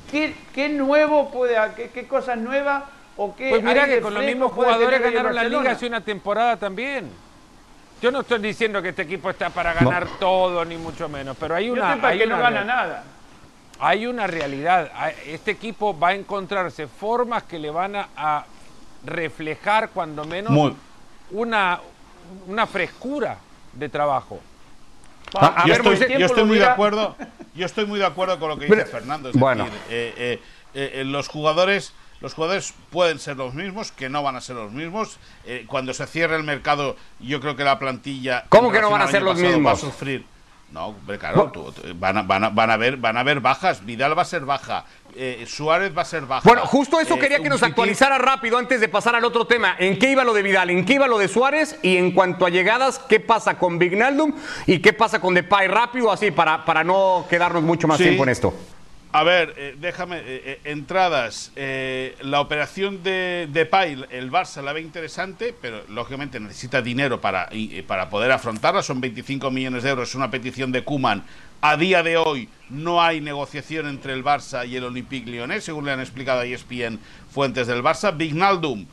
¿qué, 0.09 0.69
nuevo 0.69 1.29
puede, 1.29 1.57
qué, 1.75 1.89
qué 1.89 2.07
cosas 2.07 2.37
nuevas 2.37 2.85
o 3.17 3.35
qué... 3.35 3.49
Pues 3.49 3.63
mira 3.63 3.85
que 3.85 3.99
con 3.99 4.13
los 4.13 4.23
mismos 4.23 4.53
jugadores 4.53 5.01
ganaron 5.01 5.35
la 5.35 5.43
liga 5.43 5.71
hace 5.71 5.87
una 5.87 5.99
temporada 5.99 6.55
también. 6.55 7.11
Yo 8.01 8.11
no 8.11 8.21
estoy 8.21 8.39
diciendo 8.39 8.81
que 8.81 8.89
este 8.89 9.01
equipo 9.01 9.29
está 9.29 9.49
para 9.49 9.73
ganar 9.73 10.07
todo, 10.21 10.63
ni 10.63 10.77
mucho 10.77 11.09
menos, 11.09 11.35
pero 11.37 11.53
hay 11.53 11.69
una... 11.69 11.97
Yo 11.97 12.07
hay 12.07 12.19
que 12.19 12.27
no 12.27 12.39
gana 12.39 12.63
nada. 12.63 13.03
Hay 13.81 14.07
una 14.07 14.25
realidad. 14.25 14.89
Este 15.25 15.51
equipo 15.51 15.99
va 15.99 16.09
a 16.09 16.13
encontrarse 16.13 16.87
formas 16.87 17.43
que 17.43 17.59
le 17.59 17.71
van 17.71 17.93
a, 17.97 18.45
reflejar 19.03 19.89
cuando 19.89 20.23
menos 20.23 20.77
una, 21.31 21.81
una 22.47 22.65
frescura 22.67 23.37
de 23.73 23.89
trabajo. 23.89 24.39
Ah, 25.35 25.63
yo, 25.65 25.73
estoy, 25.73 26.43
muy 26.45 26.57
de 26.57 26.65
acuerdo. 26.65 27.15
Yo 27.55 27.65
estoy 27.65 27.85
muy 27.85 27.99
de 27.99 28.05
acuerdo 28.05 28.39
con 28.39 28.49
lo 28.49 28.57
que 28.57 28.65
dice 28.65 28.85
Fernando. 28.85 29.31
bueno. 29.33 29.65
Eh, 29.89 30.13
eh, 30.17 30.39
eh, 30.73 31.03
los 31.05 31.27
jugadores. 31.27 31.93
Los 32.19 32.33
jugadores 32.33 32.73
pueden 32.89 33.19
ser 33.19 33.37
los 33.37 33.53
mismos, 33.53 33.91
que 33.91 34.09
no 34.09 34.23
van 34.23 34.35
a 34.35 34.41
ser 34.41 34.55
los 34.55 34.71
mismos. 34.71 35.19
cuando 35.67 35.93
se 35.93 36.07
cierre 36.07 36.35
el 36.35 36.43
mercado, 36.43 36.95
yo 37.19 37.39
creo 37.39 37.55
que 37.55 37.63
la 37.63 37.77
plantilla. 37.77 38.45
¿Cómo 38.49 38.71
que 38.71 38.81
no 38.81 38.89
van 38.89 39.03
a 39.03 39.07
ser 39.07 39.21
los 39.21 39.37
mismos? 39.37 39.65
Va 39.67 39.71
a 39.73 39.75
sufrir. 39.75 40.25
No, 40.69 40.95
claro, 41.19 41.51
van, 41.95 42.17
a, 42.17 42.21
van, 42.23 42.43
a, 42.43 42.49
van, 42.49 42.69
a 42.69 42.77
ver, 42.77 42.97
van 42.97 43.17
a 43.17 43.23
ver 43.23 43.39
bajas. 43.39 43.85
Vidal 43.85 44.17
va 44.17 44.23
a 44.23 44.25
ser 44.25 44.43
baja. 44.43 44.83
Eh, 45.15 45.45
Suárez 45.47 45.97
va 45.97 46.01
a 46.01 46.05
ser 46.05 46.25
baja. 46.25 46.41
Bueno, 46.43 46.65
justo 46.65 46.99
eso 46.99 47.15
eh, 47.15 47.19
quería 47.19 47.39
que 47.39 47.47
nos 47.47 47.63
actualizara 47.63 48.17
rápido 48.17 48.57
antes 48.57 48.81
de 48.81 48.89
pasar 48.89 49.15
al 49.15 49.23
otro 49.23 49.47
tema. 49.47 49.75
¿En 49.79 49.97
qué 49.97 50.11
iba 50.11 50.25
lo 50.25 50.33
de 50.33 50.43
Vidal? 50.43 50.69
¿En 50.69 50.85
qué 50.85 50.95
iba 50.95 51.07
lo 51.07 51.17
de 51.17 51.29
Suárez? 51.29 51.79
Y 51.83 51.95
en 51.95 52.11
cuanto 52.11 52.45
a 52.45 52.49
llegadas, 52.49 52.99
¿qué 52.99 53.21
pasa 53.21 53.57
con 53.57 53.79
Vignaldum? 53.79 54.33
¿Y 54.65 54.79
qué 54.79 54.91
pasa 54.91 55.21
con 55.21 55.33
Depay? 55.33 55.67
Rápido, 55.69 56.11
así, 56.11 56.31
para, 56.31 56.65
para 56.65 56.83
no 56.83 57.25
quedarnos 57.29 57.63
mucho 57.63 57.87
más 57.87 57.97
tiempo 57.97 58.23
en 58.23 58.29
esto. 58.29 58.53
A 59.17 59.23
ver, 59.23 59.55
eh, 59.57 59.75
déjame, 59.79 60.21
entradas. 60.63 61.51
la 62.21 62.39
operación 62.39 63.01
de 63.01 63.47
Depay, 63.51 64.05
el 64.11 64.29
Barça 64.31 64.61
la 64.61 64.73
ve 64.73 64.81
interesante, 64.81 65.55
pero 65.59 65.83
lógicamente 65.89 66.39
necesita 66.39 66.83
dinero 66.83 67.19
para, 67.19 67.49
para 67.87 68.11
poder 68.11 68.31
afrontarla. 68.31 68.83
Son 68.83 69.01
25 69.01 69.49
millones 69.49 69.81
de 69.81 69.89
euros, 69.89 70.09
es 70.09 70.15
una 70.15 70.29
petición 70.29 70.71
de 70.71 70.83
Kuman 70.83 71.23
a 71.61 71.75
día 71.75 72.03
de 72.03 72.17
hoy 72.17 72.49
no 72.69 73.01
hay 73.01 73.19
negociación 73.19 73.87
entre 73.87 74.13
el 74.13 74.23
Barça 74.23 74.67
y 74.67 74.75
el 74.75 74.83
Olympique 74.83 75.29
Lyonnais, 75.29 75.63
según 75.63 75.85
le 75.85 75.91
han 75.91 75.99
explicado 75.99 76.41
a 76.41 76.45
ESPN 76.45 76.99
fuentes 77.31 77.65
del 77.65 77.81
Barça. 77.81 78.15
Vignaldum, 78.15 78.85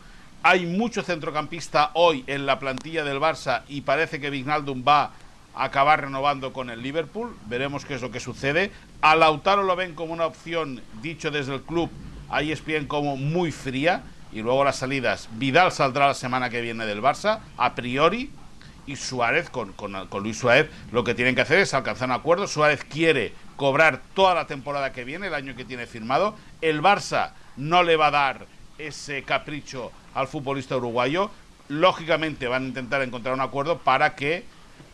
hay 0.42 0.64
mucho 0.64 1.02
centrocampista 1.02 1.90
hoy 1.94 2.24
en 2.26 2.46
la 2.46 2.58
plantilla 2.58 3.04
del 3.04 3.20
Barça 3.20 3.62
y 3.68 3.82
parece 3.82 4.20
que 4.20 4.30
Vignaldum 4.30 4.82
va 4.86 5.12
acabar 5.56 6.02
renovando 6.02 6.52
con 6.52 6.70
el 6.70 6.82
Liverpool. 6.82 7.36
Veremos 7.46 7.84
qué 7.84 7.94
es 7.94 8.02
lo 8.02 8.10
que 8.10 8.20
sucede. 8.20 8.70
A 9.00 9.16
Lautaro 9.16 9.62
lo 9.62 9.76
ven 9.76 9.94
como 9.94 10.12
una 10.12 10.26
opción, 10.26 10.82
dicho 11.02 11.30
desde 11.30 11.54
el 11.54 11.62
club, 11.62 11.90
a 12.30 12.42
ESPN 12.42 12.86
como 12.86 13.16
muy 13.16 13.52
fría. 13.52 14.02
Y 14.32 14.42
luego 14.42 14.64
las 14.64 14.76
salidas. 14.76 15.28
Vidal 15.32 15.70
saldrá 15.70 16.08
la 16.08 16.14
semana 16.14 16.50
que 16.50 16.60
viene 16.60 16.86
del 16.86 17.00
Barça, 17.00 17.38
a 17.56 17.74
priori 17.76 18.30
y 18.86 18.96
Suárez, 18.96 19.50
con, 19.50 19.72
con, 19.72 20.22
Luis 20.22 20.38
Suárez, 20.38 20.68
lo 20.92 21.04
que 21.04 21.14
tienen 21.14 21.34
que 21.34 21.40
hacer 21.40 21.58
es 21.58 21.74
alcanzar 21.74 22.08
un 22.08 22.14
acuerdo. 22.14 22.46
Suárez 22.46 22.84
quiere 22.84 23.32
cobrar 23.56 24.02
toda 24.14 24.34
la 24.34 24.46
temporada 24.46 24.92
que 24.92 25.04
viene, 25.04 25.28
el 25.28 25.34
año 25.34 25.56
que 25.56 25.64
tiene 25.64 25.86
firmado. 25.86 26.34
El 26.60 26.82
Barça 26.82 27.30
no 27.56 27.82
le 27.82 27.96
va 27.96 28.08
a 28.08 28.10
dar 28.10 28.46
ese 28.78 29.22
capricho 29.22 29.92
al 30.14 30.28
futbolista 30.28 30.76
uruguayo. 30.76 31.30
Lógicamente 31.68 32.46
van 32.46 32.64
a 32.64 32.68
intentar 32.68 33.02
encontrar 33.02 33.34
un 33.34 33.40
acuerdo 33.40 33.78
para 33.78 34.14
que 34.14 34.44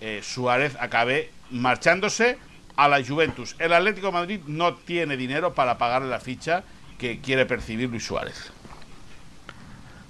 eh, 0.01 0.21
Suárez 0.23 0.77
acabe 0.81 1.31
marchándose 1.51 2.39
a 2.77 2.89
la 2.89 3.05
Juventus. 3.05 3.57
El 3.59 3.73
Atlético 3.73 4.07
de 4.09 4.13
Madrid 4.13 4.41
no 4.47 4.75
tiene 4.75 5.17
dinero 5.17 5.55
para 5.55 5.77
pagarle 5.79 6.09
la 6.09 6.21
ficha 6.21 6.63
que 6.99 7.21
quiere 7.21 7.47
percibir 7.47 7.89
Luis 7.91 8.05
Suárez. 8.07 8.53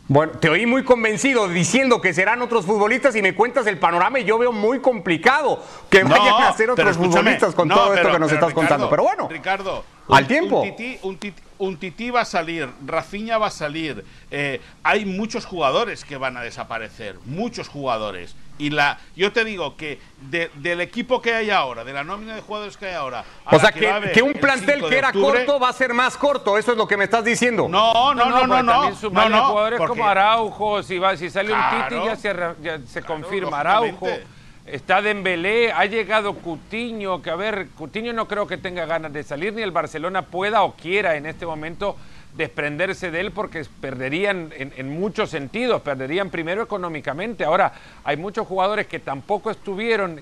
Bueno, 0.08 0.32
te 0.40 0.48
oí 0.48 0.66
muy 0.66 0.82
convencido 0.82 1.46
diciendo 1.46 2.00
que 2.00 2.12
serán 2.12 2.42
otros 2.42 2.66
futbolistas 2.66 3.14
y 3.14 3.22
me 3.22 3.34
cuentas 3.36 3.64
el 3.68 3.78
panorama 3.78 4.18
y 4.18 4.24
yo 4.24 4.38
veo 4.38 4.50
muy 4.52 4.80
complicado 4.80 5.64
que 5.88 6.02
No, 6.02 6.10
vayan 6.10 6.42
a 6.42 6.52
ser 6.52 6.68
otros 6.70 6.96
futbolistas 6.96 7.54
con 7.54 7.68
no, 7.68 7.76
todo 7.76 7.94
esto 7.94 8.10
que 8.10 8.18
nos 8.18 8.32
estás 8.32 8.52
contando. 8.52 8.90
Pero 8.90 9.04
bueno, 9.04 9.28
Ricardo, 9.28 9.84
al 10.08 10.22
un- 10.24 10.28
tiempo. 10.28 10.60
Un 10.62 10.70
tití, 10.76 10.98
un 11.02 11.16
tití- 11.18 11.42
un 11.60 11.76
tití 11.76 12.10
va 12.10 12.22
a 12.22 12.24
salir, 12.24 12.68
Rafinha 12.86 13.38
va 13.38 13.46
a 13.46 13.50
salir. 13.50 14.04
eh, 14.32 14.60
hay 14.82 15.04
muchos 15.04 15.44
jugadores 15.46 16.04
que 16.04 16.16
van 16.16 16.36
a 16.36 16.40
desaparecer, 16.42 17.16
muchos 17.26 17.68
jugadores. 17.68 18.34
Y 18.58 18.70
la, 18.70 18.98
yo 19.16 19.32
te 19.32 19.44
digo 19.44 19.76
que 19.76 19.98
de- 20.20 20.50
del 20.56 20.80
equipo 20.82 21.22
que 21.22 21.34
hay 21.34 21.50
ahora, 21.50 21.82
de 21.84 21.92
la 21.94 22.04
nómina 22.04 22.34
de 22.34 22.42
jugadores 22.42 22.76
que 22.76 22.86
hay 22.86 22.94
ahora, 22.94 23.24
o 23.46 23.58
sea 23.58 23.72
que, 23.72 23.88
haber 23.90 24.12
que 24.12 24.22
un 24.22 24.30
el 24.32 24.38
plantel 24.40 24.74
5 24.76 24.88
que 24.88 24.98
era 24.98 25.08
octubre- 25.10 25.44
corto 25.46 25.60
va 25.60 25.68
a 25.70 25.72
ser 25.72 25.94
más 25.94 26.16
corto, 26.16 26.58
eso 26.58 26.72
es 26.72 26.76
lo 26.78 26.86
que 26.86 26.96
me 26.96 27.04
estás 27.04 27.24
diciendo. 27.24 27.68
No, 27.68 28.14
no, 28.14 28.26
no, 28.26 28.46
no, 28.46 28.62
no. 28.62 28.72
también 28.72 28.92
no, 28.94 28.96
sumarle 29.00 29.36
no, 29.36 29.44
jugadores 29.48 29.78
porque- 29.78 29.88
como 29.98 30.08
Araujo, 30.08 30.82
si, 30.82 30.98
va, 30.98 31.16
si 31.16 31.30
sale 31.30 31.52
un 31.52 31.58
Claro, 31.58 31.88
Titi 31.96 32.06
ya 32.06 32.16
se, 32.16 32.34
ya 32.62 32.78
se 32.86 33.02
confirma 33.02 33.62
lógicamente. 33.64 34.06
Araujo. 34.06 34.39
Está 34.72 35.02
Dembélé, 35.02 35.72
ha 35.72 35.84
llegado 35.86 36.34
Cutiño, 36.34 37.22
que 37.22 37.30
a 37.30 37.34
ver, 37.34 37.70
Cutiño 37.70 38.12
no 38.12 38.28
creo 38.28 38.46
que 38.46 38.56
tenga 38.56 38.86
ganas 38.86 39.12
de 39.12 39.24
salir, 39.24 39.52
ni 39.52 39.62
el 39.62 39.72
Barcelona 39.72 40.22
pueda 40.22 40.62
o 40.62 40.74
quiera 40.76 41.16
en 41.16 41.26
este 41.26 41.44
momento 41.44 41.96
desprenderse 42.36 43.10
de 43.10 43.18
él 43.18 43.32
porque 43.32 43.66
perderían 43.80 44.52
en, 44.56 44.72
en 44.76 44.88
muchos 44.88 45.30
sentidos, 45.30 45.82
perderían 45.82 46.30
primero 46.30 46.62
económicamente. 46.62 47.44
Ahora, 47.44 47.72
hay 48.04 48.16
muchos 48.16 48.46
jugadores 48.46 48.86
que 48.86 49.00
tampoco 49.00 49.50
estuvieron 49.50 50.20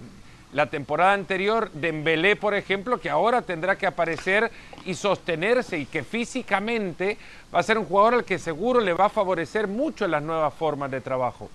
la 0.55 0.65
temporada 0.65 1.13
anterior, 1.13 1.71
Dembélé, 1.73 2.35
por 2.35 2.55
ejemplo, 2.55 2.99
que 2.99 3.11
ahora 3.11 3.43
tendrá 3.43 3.77
que 3.77 3.87
aparecer 3.87 4.51
y 4.87 4.95
sostenerse 4.95 5.79
y 5.79 5.85
que 5.85 6.03
físicamente 6.03 7.19
va 7.55 7.59
a 7.59 7.63
ser 7.63 7.77
un 7.77 7.85
jugador 7.85 8.15
al 8.15 8.25
que 8.25 8.39
seguro 8.39 8.81
le 8.81 8.95
va 8.95 9.07
a 9.07 9.11
favorecer 9.11 9.69
mucho 9.69 10.09
las 10.09 10.23
nuevas 10.23 10.55
formas 10.55 10.91
de 10.91 11.03
trabajo. 11.03 11.51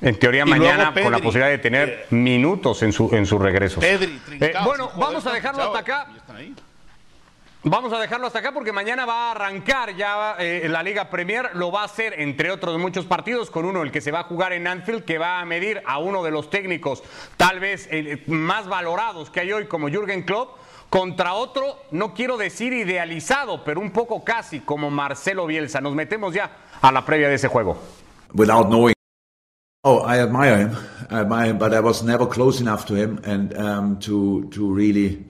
En 0.00 0.18
teoría 0.18 0.44
Y 0.46 0.50
mañana 0.50 0.92
con 0.94 1.12
la 1.12 1.18
posibilidad 1.18 1.50
de 1.50 1.58
tener 1.58 1.88
eh, 1.88 2.06
minutos 2.10 2.82
en 2.82 2.92
su, 2.92 3.14
en 3.14 3.26
su 3.26 3.38
regreso. 3.38 3.80
Pedri, 3.80 4.18
Trincao, 4.24 4.48
Eh, 4.48 4.64
bueno, 4.64 4.90
son 4.90 5.00
vamos 5.00 5.26
a 5.26 5.32
dejarlo 5.32 5.62
hasta 5.62 5.78
acá. 5.78 6.06
Vamos 7.62 7.92
a 7.92 7.98
dejarlo 7.98 8.26
hasta 8.26 8.38
acá 8.38 8.52
porque 8.52 8.72
mañana 8.72 9.04
va 9.04 9.28
a 9.28 9.30
arrancar 9.32 9.94
ya 9.94 10.36
eh, 10.38 10.66
la 10.70 10.82
Liga 10.82 11.10
Premier. 11.10 11.50
Lo 11.52 11.70
va 11.70 11.82
a 11.82 11.84
hacer, 11.84 12.18
entre 12.18 12.50
otros 12.50 12.78
muchos 12.78 13.04
partidos, 13.04 13.50
con 13.50 13.66
uno 13.66 13.82
el 13.82 13.92
que 13.92 14.00
se 14.00 14.10
va 14.10 14.20
a 14.20 14.24
jugar 14.24 14.54
en 14.54 14.66
Anfield, 14.66 15.04
que 15.04 15.18
va 15.18 15.40
a 15.40 15.44
medir 15.44 15.82
a 15.84 15.98
uno 15.98 16.22
de 16.22 16.30
los 16.30 16.48
técnicos 16.48 17.02
tal 17.36 17.60
vez 17.60 17.86
eh, 17.90 18.22
más 18.28 18.66
valorados 18.66 19.28
que 19.28 19.40
hay 19.40 19.52
hoy, 19.52 19.66
como 19.66 19.88
Jürgen 19.90 20.22
Klopp, 20.22 20.56
contra 20.88 21.34
otro, 21.34 21.76
no 21.90 22.14
quiero 22.14 22.38
decir 22.38 22.72
idealizado, 22.72 23.62
pero 23.62 23.80
un 23.80 23.90
poco 23.90 24.24
casi, 24.24 24.60
como 24.60 24.88
Marcelo 24.90 25.44
Bielsa. 25.46 25.82
Nos 25.82 25.94
metemos 25.94 26.32
ya 26.32 26.50
a 26.80 26.90
la 26.90 27.04
previa 27.04 27.28
de 27.28 27.34
ese 27.34 27.48
juego. 27.48 27.78
without 28.32 28.68
knowing. 28.68 28.99
Oh, 29.82 30.00
I 30.00 30.18
admire 30.18 30.58
him. 30.58 30.76
I 31.08 31.20
admire 31.20 31.46
him, 31.46 31.58
but 31.58 31.72
I 31.72 31.80
was 31.80 32.02
never 32.02 32.26
close 32.26 32.60
enough 32.60 32.84
to 32.86 32.94
him 32.94 33.18
and 33.24 33.56
um, 33.56 33.98
to 34.00 34.46
to 34.50 34.70
really 34.70 35.24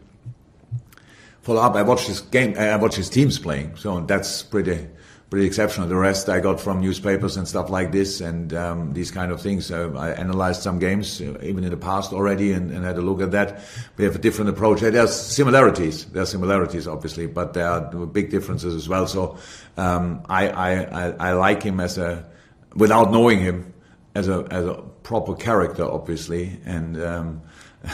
follow 1.42 1.60
up. 1.60 1.76
I 1.76 1.82
watched 1.82 2.08
his 2.08 2.20
game. 2.20 2.58
I 2.58 2.74
watched 2.74 2.96
his 2.96 3.08
teams 3.08 3.38
playing, 3.38 3.76
so 3.76 4.00
that's 4.00 4.42
pretty 4.42 4.88
pretty 5.30 5.46
exceptional. 5.46 5.86
The 5.86 5.94
rest 5.94 6.28
I 6.28 6.40
got 6.40 6.60
from 6.60 6.80
newspapers 6.80 7.36
and 7.36 7.46
stuff 7.46 7.70
like 7.70 7.92
this 7.92 8.20
and 8.20 8.52
um, 8.52 8.92
these 8.92 9.12
kind 9.12 9.30
of 9.30 9.40
things. 9.40 9.70
I 9.70 10.10
analyzed 10.14 10.62
some 10.62 10.80
games 10.80 11.20
uh, 11.20 11.38
even 11.44 11.62
in 11.62 11.70
the 11.70 11.76
past 11.76 12.12
already 12.12 12.50
and, 12.50 12.72
and 12.72 12.84
had 12.84 12.98
a 12.98 13.02
look 13.02 13.20
at 13.20 13.30
that. 13.30 13.60
We 13.98 14.04
have 14.04 14.16
a 14.16 14.18
different 14.18 14.50
approach. 14.50 14.80
There's 14.80 15.14
similarities. 15.14 16.06
There 16.06 16.24
are 16.24 16.26
similarities, 16.26 16.88
obviously, 16.88 17.28
but 17.28 17.54
there 17.54 17.68
are 17.68 17.82
big 18.06 18.30
differences 18.30 18.74
as 18.74 18.88
well. 18.88 19.06
So 19.06 19.38
um, 19.76 20.24
I, 20.28 20.48
I, 20.48 20.70
I, 20.72 21.10
I 21.28 21.32
like 21.34 21.62
him 21.62 21.78
as 21.78 21.98
a 21.98 22.28
without 22.74 23.12
knowing 23.12 23.38
him 23.38 23.74
as 24.14 24.28
a 24.28 24.46
as 24.50 24.64
a 24.66 24.74
proper 25.02 25.34
character, 25.34 25.84
obviously, 25.84 26.60
and 26.64 27.02
um, 27.02 27.42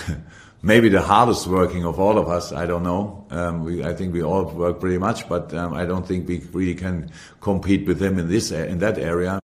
maybe 0.62 0.88
the 0.88 1.02
hardest 1.02 1.46
working 1.46 1.84
of 1.84 1.98
all 1.98 2.18
of 2.18 2.28
us. 2.28 2.52
I 2.52 2.66
don't 2.66 2.82
know. 2.82 3.26
Um, 3.30 3.64
we, 3.64 3.84
I 3.84 3.94
think 3.94 4.12
we 4.12 4.22
all 4.22 4.44
work 4.44 4.80
pretty 4.80 4.98
much, 4.98 5.28
but 5.28 5.52
um, 5.54 5.74
I 5.74 5.84
don't 5.84 6.06
think 6.06 6.28
we 6.28 6.42
really 6.52 6.74
can 6.74 7.10
compete 7.40 7.86
with 7.86 8.00
him 8.00 8.18
in 8.18 8.28
this 8.28 8.50
in 8.50 8.78
that 8.78 8.98
area. 8.98 9.38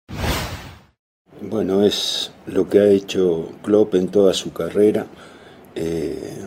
Bueno, 1.41 1.83
es 1.83 2.31
lo 2.47 2.69
que 2.69 2.81
ha 2.81 2.89
hecho 2.89 3.53
Klopp 3.63 3.95
en 3.95 4.09
toda 4.09 4.35
su 4.35 4.53
carrera. 4.53 5.07
eh, 5.79 6.47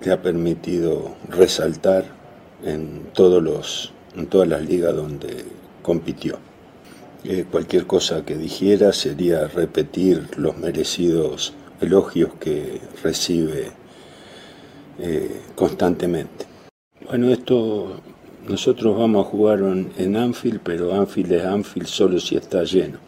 le 0.00 0.12
ha 0.12 0.20
permitido 0.20 1.16
resaltar 1.28 2.04
en 2.62 3.10
todos 3.14 3.42
los 3.42 3.92
en 4.14 4.26
todas 4.26 4.48
las 4.48 4.62
ligas 4.62 4.94
donde 4.94 5.44
compitió. 5.82 6.38
Cualquier 7.50 7.86
cosa 7.86 8.24
que 8.24 8.36
dijera 8.36 8.92
sería 8.92 9.48
repetir 9.48 10.28
los 10.36 10.56
merecidos 10.58 11.54
elogios 11.80 12.30
que 12.38 12.80
recibe 13.02 13.72
eh, 14.98 15.40
constantemente. 15.54 16.46
Bueno, 17.06 17.30
esto 17.30 18.00
nosotros 18.48 18.96
vamos 18.96 19.26
a 19.26 19.28
jugar 19.28 19.60
en 19.60 20.16
Anfield, 20.16 20.60
pero 20.62 20.94
Anfield 20.94 21.32
es 21.32 21.44
Anfield 21.44 21.88
solo 21.88 22.20
si 22.20 22.36
está 22.36 22.62
lleno. 22.64 22.98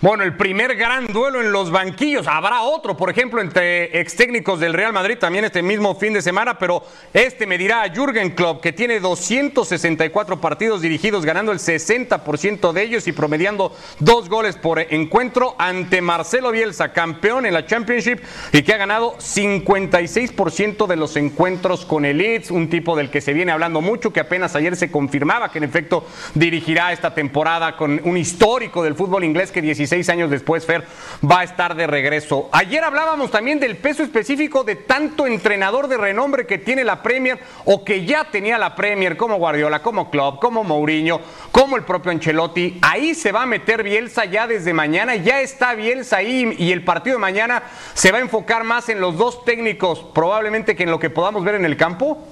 Bueno, 0.00 0.22
el 0.22 0.36
primer 0.36 0.76
gran 0.76 1.08
duelo 1.08 1.40
en 1.40 1.50
los 1.50 1.72
banquillos. 1.72 2.28
Habrá 2.28 2.62
otro, 2.62 2.96
por 2.96 3.10
ejemplo, 3.10 3.40
entre 3.40 3.98
ex 3.98 4.14
técnicos 4.14 4.60
del 4.60 4.72
Real 4.72 4.92
Madrid 4.92 5.18
también 5.18 5.44
este 5.44 5.60
mismo 5.60 5.96
fin 5.96 6.12
de 6.12 6.22
semana, 6.22 6.56
pero 6.56 6.84
este 7.12 7.48
me 7.48 7.58
dirá 7.58 7.82
a 7.82 7.90
Jürgen 7.92 8.30
Klopp, 8.30 8.62
que 8.62 8.72
tiene 8.72 9.00
264 9.00 10.40
partidos 10.40 10.82
dirigidos, 10.82 11.24
ganando 11.24 11.50
el 11.50 11.58
60% 11.58 12.72
de 12.72 12.82
ellos 12.84 13.08
y 13.08 13.12
promediando 13.12 13.74
dos 13.98 14.28
goles 14.28 14.54
por 14.54 14.78
encuentro 14.78 15.56
ante 15.58 16.00
Marcelo 16.00 16.52
Bielsa, 16.52 16.92
campeón 16.92 17.44
en 17.44 17.54
la 17.54 17.66
Championship 17.66 18.20
y 18.52 18.62
que 18.62 18.74
ha 18.74 18.76
ganado 18.76 19.16
56% 19.18 20.86
de 20.86 20.94
los 20.94 21.16
encuentros 21.16 21.84
con 21.84 22.04
el 22.04 22.18
Leeds, 22.18 22.52
un 22.52 22.70
tipo 22.70 22.94
del 22.94 23.10
que 23.10 23.20
se 23.20 23.32
viene 23.32 23.50
hablando 23.50 23.80
mucho, 23.80 24.12
que 24.12 24.20
apenas 24.20 24.54
ayer 24.54 24.76
se 24.76 24.92
confirmaba 24.92 25.50
que 25.50 25.58
en 25.58 25.64
efecto 25.64 26.06
dirigirá 26.34 26.92
esta 26.92 27.14
temporada 27.14 27.76
con 27.76 28.00
un 28.04 28.16
histórico 28.16 28.84
del 28.84 28.94
fútbol 28.94 29.24
inglés 29.24 29.50
que 29.50 29.60
16 29.60 29.87
años 30.08 30.30
después, 30.30 30.64
Fer, 30.64 30.84
va 31.28 31.40
a 31.40 31.44
estar 31.44 31.74
de 31.74 31.86
regreso. 31.86 32.48
Ayer 32.52 32.84
hablábamos 32.84 33.30
también 33.30 33.58
del 33.60 33.76
peso 33.76 34.02
específico 34.02 34.64
de 34.64 34.76
tanto 34.76 35.26
entrenador 35.26 35.88
de 35.88 35.96
renombre 35.96 36.46
que 36.46 36.58
tiene 36.58 36.84
la 36.84 37.02
Premier 37.02 37.38
o 37.64 37.84
que 37.84 38.04
ya 38.04 38.24
tenía 38.24 38.58
la 38.58 38.74
Premier, 38.74 39.16
como 39.16 39.36
Guardiola, 39.36 39.82
como 39.82 40.10
Klopp, 40.10 40.40
como 40.40 40.64
Mourinho, 40.64 41.20
como 41.50 41.76
el 41.76 41.84
propio 41.84 42.12
Ancelotti. 42.12 42.78
Ahí 42.82 43.14
se 43.14 43.32
va 43.32 43.42
a 43.42 43.46
meter 43.46 43.82
Bielsa 43.82 44.24
ya 44.24 44.46
desde 44.46 44.72
mañana, 44.72 45.16
ya 45.16 45.40
está 45.40 45.74
Bielsa 45.74 46.18
ahí 46.18 46.54
y 46.58 46.72
el 46.72 46.84
partido 46.84 47.16
de 47.16 47.20
mañana 47.20 47.62
se 47.94 48.12
va 48.12 48.18
a 48.18 48.22
enfocar 48.22 48.64
más 48.64 48.88
en 48.88 49.00
los 49.00 49.16
dos 49.16 49.44
técnicos, 49.44 50.04
probablemente 50.14 50.76
que 50.76 50.84
en 50.84 50.90
lo 50.90 50.98
que 50.98 51.10
podamos 51.10 51.44
ver 51.44 51.54
en 51.56 51.64
el 51.64 51.76
campo. 51.76 52.24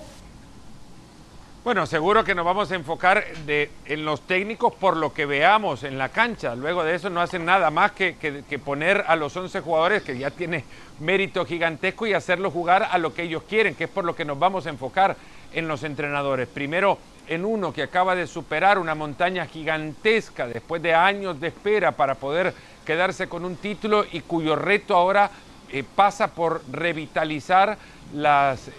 Bueno, 1.66 1.84
seguro 1.84 2.22
que 2.22 2.36
nos 2.36 2.44
vamos 2.44 2.70
a 2.70 2.76
enfocar 2.76 3.24
en 3.48 4.04
los 4.04 4.20
técnicos 4.20 4.72
por 4.72 4.96
lo 4.96 5.12
que 5.12 5.26
veamos 5.26 5.82
en 5.82 5.98
la 5.98 6.10
cancha. 6.10 6.54
Luego 6.54 6.84
de 6.84 6.94
eso 6.94 7.10
no 7.10 7.20
hacen 7.20 7.44
nada 7.44 7.72
más 7.72 7.90
que 7.90 8.60
poner 8.64 9.02
a 9.04 9.16
los 9.16 9.36
11 9.36 9.62
jugadores, 9.62 10.04
que 10.04 10.16
ya 10.16 10.30
tiene 10.30 10.64
mérito 11.00 11.44
gigantesco, 11.44 12.06
y 12.06 12.12
hacerlos 12.12 12.52
jugar 12.52 12.86
a 12.88 12.98
lo 12.98 13.12
que 13.12 13.24
ellos 13.24 13.42
quieren, 13.48 13.74
que 13.74 13.82
es 13.82 13.90
por 13.90 14.04
lo 14.04 14.14
que 14.14 14.24
nos 14.24 14.38
vamos 14.38 14.64
a 14.66 14.70
enfocar 14.70 15.16
en 15.52 15.66
los 15.66 15.82
entrenadores. 15.82 16.46
Primero, 16.46 16.98
en 17.26 17.44
uno 17.44 17.72
que 17.72 17.82
acaba 17.82 18.14
de 18.14 18.28
superar 18.28 18.78
una 18.78 18.94
montaña 18.94 19.44
gigantesca 19.46 20.46
después 20.46 20.80
de 20.82 20.94
años 20.94 21.40
de 21.40 21.48
espera 21.48 21.90
para 21.90 22.14
poder 22.14 22.54
quedarse 22.84 23.28
con 23.28 23.44
un 23.44 23.56
título 23.56 24.04
y 24.12 24.20
cuyo 24.20 24.54
reto 24.54 24.94
ahora 24.94 25.32
eh, 25.72 25.82
pasa 25.96 26.28
por 26.28 26.62
revitalizar 26.70 27.76
las 28.14 28.70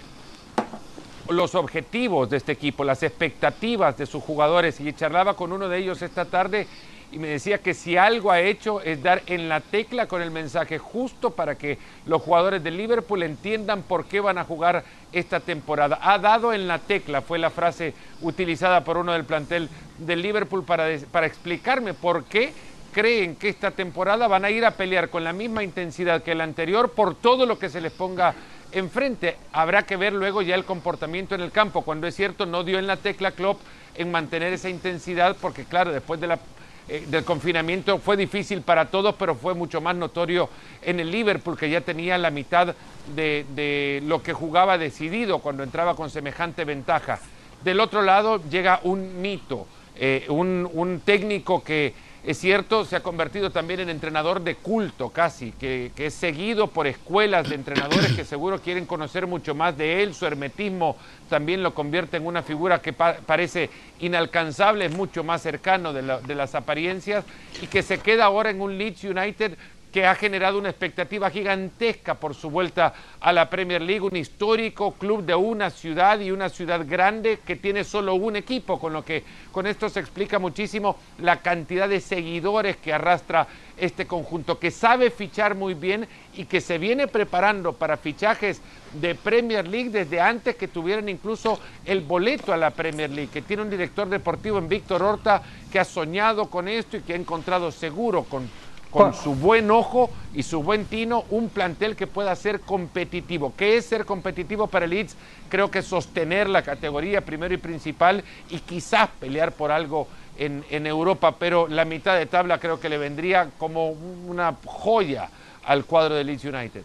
los 1.30 1.56
objetivos 1.56 2.30
de 2.30 2.38
este 2.38 2.52
equipo, 2.52 2.84
las 2.84 3.04
expectativas 3.04 3.98
de 3.98 4.06
sus 4.06 4.24
jugadores. 4.24 4.80
Y 4.80 4.94
charlaba 4.94 5.36
con 5.36 5.52
uno 5.52 5.70
de 5.70 5.78
ellos 5.78 6.02
esta 6.02 6.26
tarde 6.26 6.68
y 7.10 7.20
me 7.20 7.30
decía 7.30 7.60
que 7.60 7.74
si 7.74 7.96
algo 7.96 8.32
ha 8.32 8.42
hecho 8.42 8.82
es 8.82 9.02
dar 9.02 9.24
en 9.28 9.48
la 9.48 9.62
tecla 9.62 10.08
con 10.08 10.22
el 10.22 10.30
mensaje 10.30 10.78
justo 10.78 11.32
para 11.32 11.58
que 11.58 11.78
los 12.06 12.22
jugadores 12.22 12.62
de 12.64 12.72
Liverpool 12.72 13.24
entiendan 13.24 13.84
por 13.84 14.06
qué 14.06 14.20
van 14.20 14.38
a 14.38 14.44
jugar 14.44 14.84
esta 15.14 15.40
temporada. 15.40 16.00
Ha 16.02 16.20
dado 16.20 16.52
en 16.52 16.68
la 16.68 16.80
tecla, 16.80 17.22
fue 17.22 17.40
la 17.40 17.50
frase 17.50 17.94
utilizada 18.22 18.84
por 18.84 18.98
uno 18.98 19.14
del 19.14 19.24
plantel 19.24 19.70
del 20.00 20.22
Liverpool 20.22 20.66
para, 20.66 20.88
para 21.12 21.28
explicarme 21.28 21.94
por 21.94 22.26
qué 22.26 22.52
creen 22.92 23.36
que 23.36 23.50
esta 23.50 23.72
temporada 23.72 24.28
van 24.28 24.44
a 24.44 24.50
ir 24.50 24.66
a 24.66 24.72
pelear 24.72 25.10
con 25.10 25.24
la 25.24 25.32
misma 25.32 25.64
intensidad 25.64 26.24
que 26.24 26.36
la 26.36 26.44
anterior 26.44 26.92
por 26.92 27.16
todo 27.16 27.46
lo 27.46 27.58
que 27.58 27.70
se 27.70 27.80
les 27.80 27.94
ponga 27.94 28.34
enfrente. 28.72 29.38
Habrá 29.52 29.84
que 29.86 29.96
ver 29.96 30.14
luego 30.14 30.42
ya 30.42 30.56
el 30.56 30.66
comportamiento 30.66 31.36
en 31.36 31.42
el 31.42 31.52
campo, 31.52 31.82
cuando 31.82 32.08
es 32.08 32.16
cierto 32.16 32.46
no 32.46 32.64
dio 32.64 32.80
en 32.80 32.88
la 32.88 32.98
tecla 32.98 33.32
Klopp 33.32 33.60
en 33.96 34.12
mantener 34.12 34.54
esa 34.54 34.70
intensidad, 34.70 35.36
porque 35.42 35.66
claro, 35.66 35.92
después 35.92 36.20
de 36.20 36.28
la, 36.28 36.40
eh, 36.88 37.06
del 37.08 37.24
confinamiento 37.24 37.98
fue 37.98 38.16
difícil 38.16 38.62
para 38.62 38.86
todos, 38.86 39.16
pero 39.16 39.36
fue 39.36 39.54
mucho 39.54 39.82
más 39.82 39.96
notorio 39.96 40.50
en 40.82 41.00
el 41.00 41.12
Liverpool, 41.12 41.58
que 41.58 41.70
ya 41.70 41.82
tenía 41.82 42.18
la 42.18 42.30
mitad 42.30 42.76
de, 43.16 43.46
de 43.56 44.02
lo 44.06 44.22
que 44.22 44.34
jugaba 44.34 44.78
decidido 44.78 45.40
cuando 45.40 45.64
entraba 45.64 45.96
con 45.96 46.10
semejante 46.10 46.64
ventaja. 46.66 47.20
Del 47.64 47.80
otro 47.80 48.04
lado 48.04 48.42
llega 48.50 48.80
un 48.84 49.20
mito, 49.20 49.66
eh, 49.96 50.26
un, 50.30 50.70
un 50.72 51.00
técnico 51.00 51.64
que 51.64 51.94
es 52.24 52.40
cierto, 52.40 52.84
se 52.84 52.96
ha 52.96 53.04
convertido 53.04 53.52
también 53.52 53.80
en 53.80 53.90
entrenador 53.90 54.42
de 54.42 54.56
culto 54.56 55.10
casi, 55.10 55.52
que, 55.54 55.92
es 55.96 56.14
seguido 56.14 56.68
por 56.68 56.86
escuelas 56.88 57.48
de 57.48 57.56
entrenadores 57.56 58.14
que 58.14 58.26
seguro 58.26 58.60
quieren 58.60 58.86
conocer 58.86 59.28
mucho 59.28 59.56
más 59.56 59.78
de 59.78 60.04
él. 60.04 60.14
Su 60.14 60.26
hermetismo 60.26 60.98
también 61.30 61.64
lo 61.64 61.74
convierte 61.74 62.18
en 62.18 62.26
una 62.26 62.44
figura 62.44 62.82
que 62.82 62.92
pa 62.92 63.18
parece 63.26 63.70
inalcanzable, 64.00 64.86
es 64.86 64.92
mucho 64.92 65.24
más 65.24 65.42
cercano 65.42 65.94
de, 65.94 66.36
las 66.36 66.56
apariencias 66.56 67.24
y 67.62 67.68
que 67.68 67.82
se 67.82 68.00
queda 68.00 68.26
ahora 68.26 68.50
en 68.50 68.62
un 68.62 68.78
Leeds 68.78 69.04
United 69.06 69.58
que 69.92 70.06
ha 70.06 70.16
generado 70.16 70.60
una 70.60 70.70
expectativa 70.70 71.30
gigantesca 71.30 72.16
por 72.16 72.36
su 72.36 72.50
vuelta 72.50 72.94
a 73.20 73.32
la 73.32 73.50
Premier 73.50 73.82
League, 73.82 74.02
un 74.02 74.16
histórico 74.16 74.94
club 74.94 75.24
de 75.24 75.36
una 75.36 75.70
ciudad 75.70 76.20
y 76.20 76.32
una 76.32 76.50
ciudad 76.50 76.86
grande 76.88 77.40
que 77.46 77.56
tiene 77.56 77.84
solo 77.84 78.16
un 78.16 78.36
equipo, 78.36 78.80
con 78.80 78.94
lo 78.94 79.04
que 79.04 79.24
con 79.52 79.66
esto 79.66 79.90
se 79.90 80.00
explica 80.00 80.40
muchísimo 80.40 80.98
la 81.20 81.42
cantidad 81.42 81.88
de 81.88 82.02
seguidores 82.02 82.78
que 82.78 82.94
arrastra 82.94 83.48
este 83.78 84.08
conjunto, 84.08 84.60
que 84.60 84.72
sabe 84.72 85.12
fichar 85.12 85.56
muy 85.56 85.74
bien 85.74 86.08
y 86.36 86.46
que 86.46 86.62
se 86.62 86.78
viene 86.78 87.08
preparando 87.08 87.74
para 87.74 87.98
fichajes 87.98 88.62
de 88.94 89.16
Premier 89.16 89.68
League 89.68 89.90
desde 89.90 90.20
antes 90.20 90.56
que 90.56 90.68
tuvieran 90.68 91.10
incluso 91.10 91.60
el 91.86 92.02
boleto 92.02 92.54
a 92.54 92.58
la 92.58 92.72
Premier 92.72 93.10
League, 93.10 93.32
que 93.32 93.42
tiene 93.42 93.64
un 93.64 93.70
director 93.70 94.10
deportivo 94.10 94.58
en 94.58 94.68
Víctor 94.68 95.04
Horta 95.04 95.42
que 95.72 95.80
ha 95.80 95.86
soñado 95.86 96.50
con 96.50 96.68
esto 96.68 96.98
y 96.98 97.02
que 97.02 97.14
ha 97.14 97.18
encontrado 97.18 97.72
seguro 97.72 98.24
con 98.24 98.50
con 98.92 99.14
su 99.14 99.36
buen 99.36 99.70
ojo 99.72 100.10
y 100.34 100.44
su 100.44 100.64
buen 100.64 100.86
tino, 100.86 101.26
un 101.30 101.50
plantel 101.50 101.96
que 101.96 102.08
pueda 102.08 102.36
ser 102.36 102.62
competitivo. 102.62 103.54
¿Qué 103.58 103.78
es 103.78 103.86
ser 103.86 104.06
competitivo 104.06 104.68
para 104.68 104.86
el 104.86 104.92
Leeds? 104.92 105.16
Creo 105.50 105.70
que 105.70 105.82
sostener 105.82 106.50
la 106.50 106.62
categoría 106.62 107.22
primero 107.22 107.54
y 107.54 107.58
principal 107.58 108.24
y 108.50 108.60
quizás 108.60 109.10
pelear 109.20 109.52
por 109.52 109.72
algo 109.72 110.08
en, 110.38 110.64
en, 110.70 110.86
Europa, 110.86 111.36
pero 111.40 111.68
la 111.68 111.86
mitad 111.86 112.16
de 112.16 112.28
tabla 112.28 112.60
creo 112.60 112.80
que 112.80 112.90
le 112.90 112.98
vendría 112.98 113.50
como 113.58 113.90
una 113.90 114.56
joya 114.66 115.30
al 115.66 115.86
cuadro 115.86 116.16
de 116.16 116.24
Leeds 116.24 116.46
United. 116.46 116.84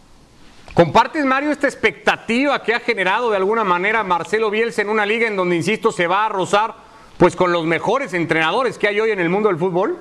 ¿Compartes, 0.75 1.25
Mario, 1.27 1.51
esta 1.51 1.67
expectativa 1.67 2.62
que 2.62 2.75
ha 2.75 2.81
generado 2.81 3.31
de 3.31 3.37
alguna 3.37 3.62
manera 3.62 4.03
Marcelo 4.03 4.51
Bielsa 4.51 4.81
en 4.81 4.88
una 4.88 5.05
liga 5.05 5.29
en 5.29 5.37
donde, 5.37 5.55
insisto, 5.55 5.93
se 5.93 6.07
va 6.07 6.25
a 6.25 6.29
rozar 6.31 6.75
pues 7.19 7.37
con 7.37 7.53
los 7.53 7.67
mejores 7.67 8.15
entrenadores 8.15 8.79
que 8.79 8.88
hay 8.88 8.99
hoy 8.99 9.11
en 9.11 9.21
el 9.21 9.29
mundo 9.29 9.49
del 9.49 9.59
fútbol? 9.59 9.99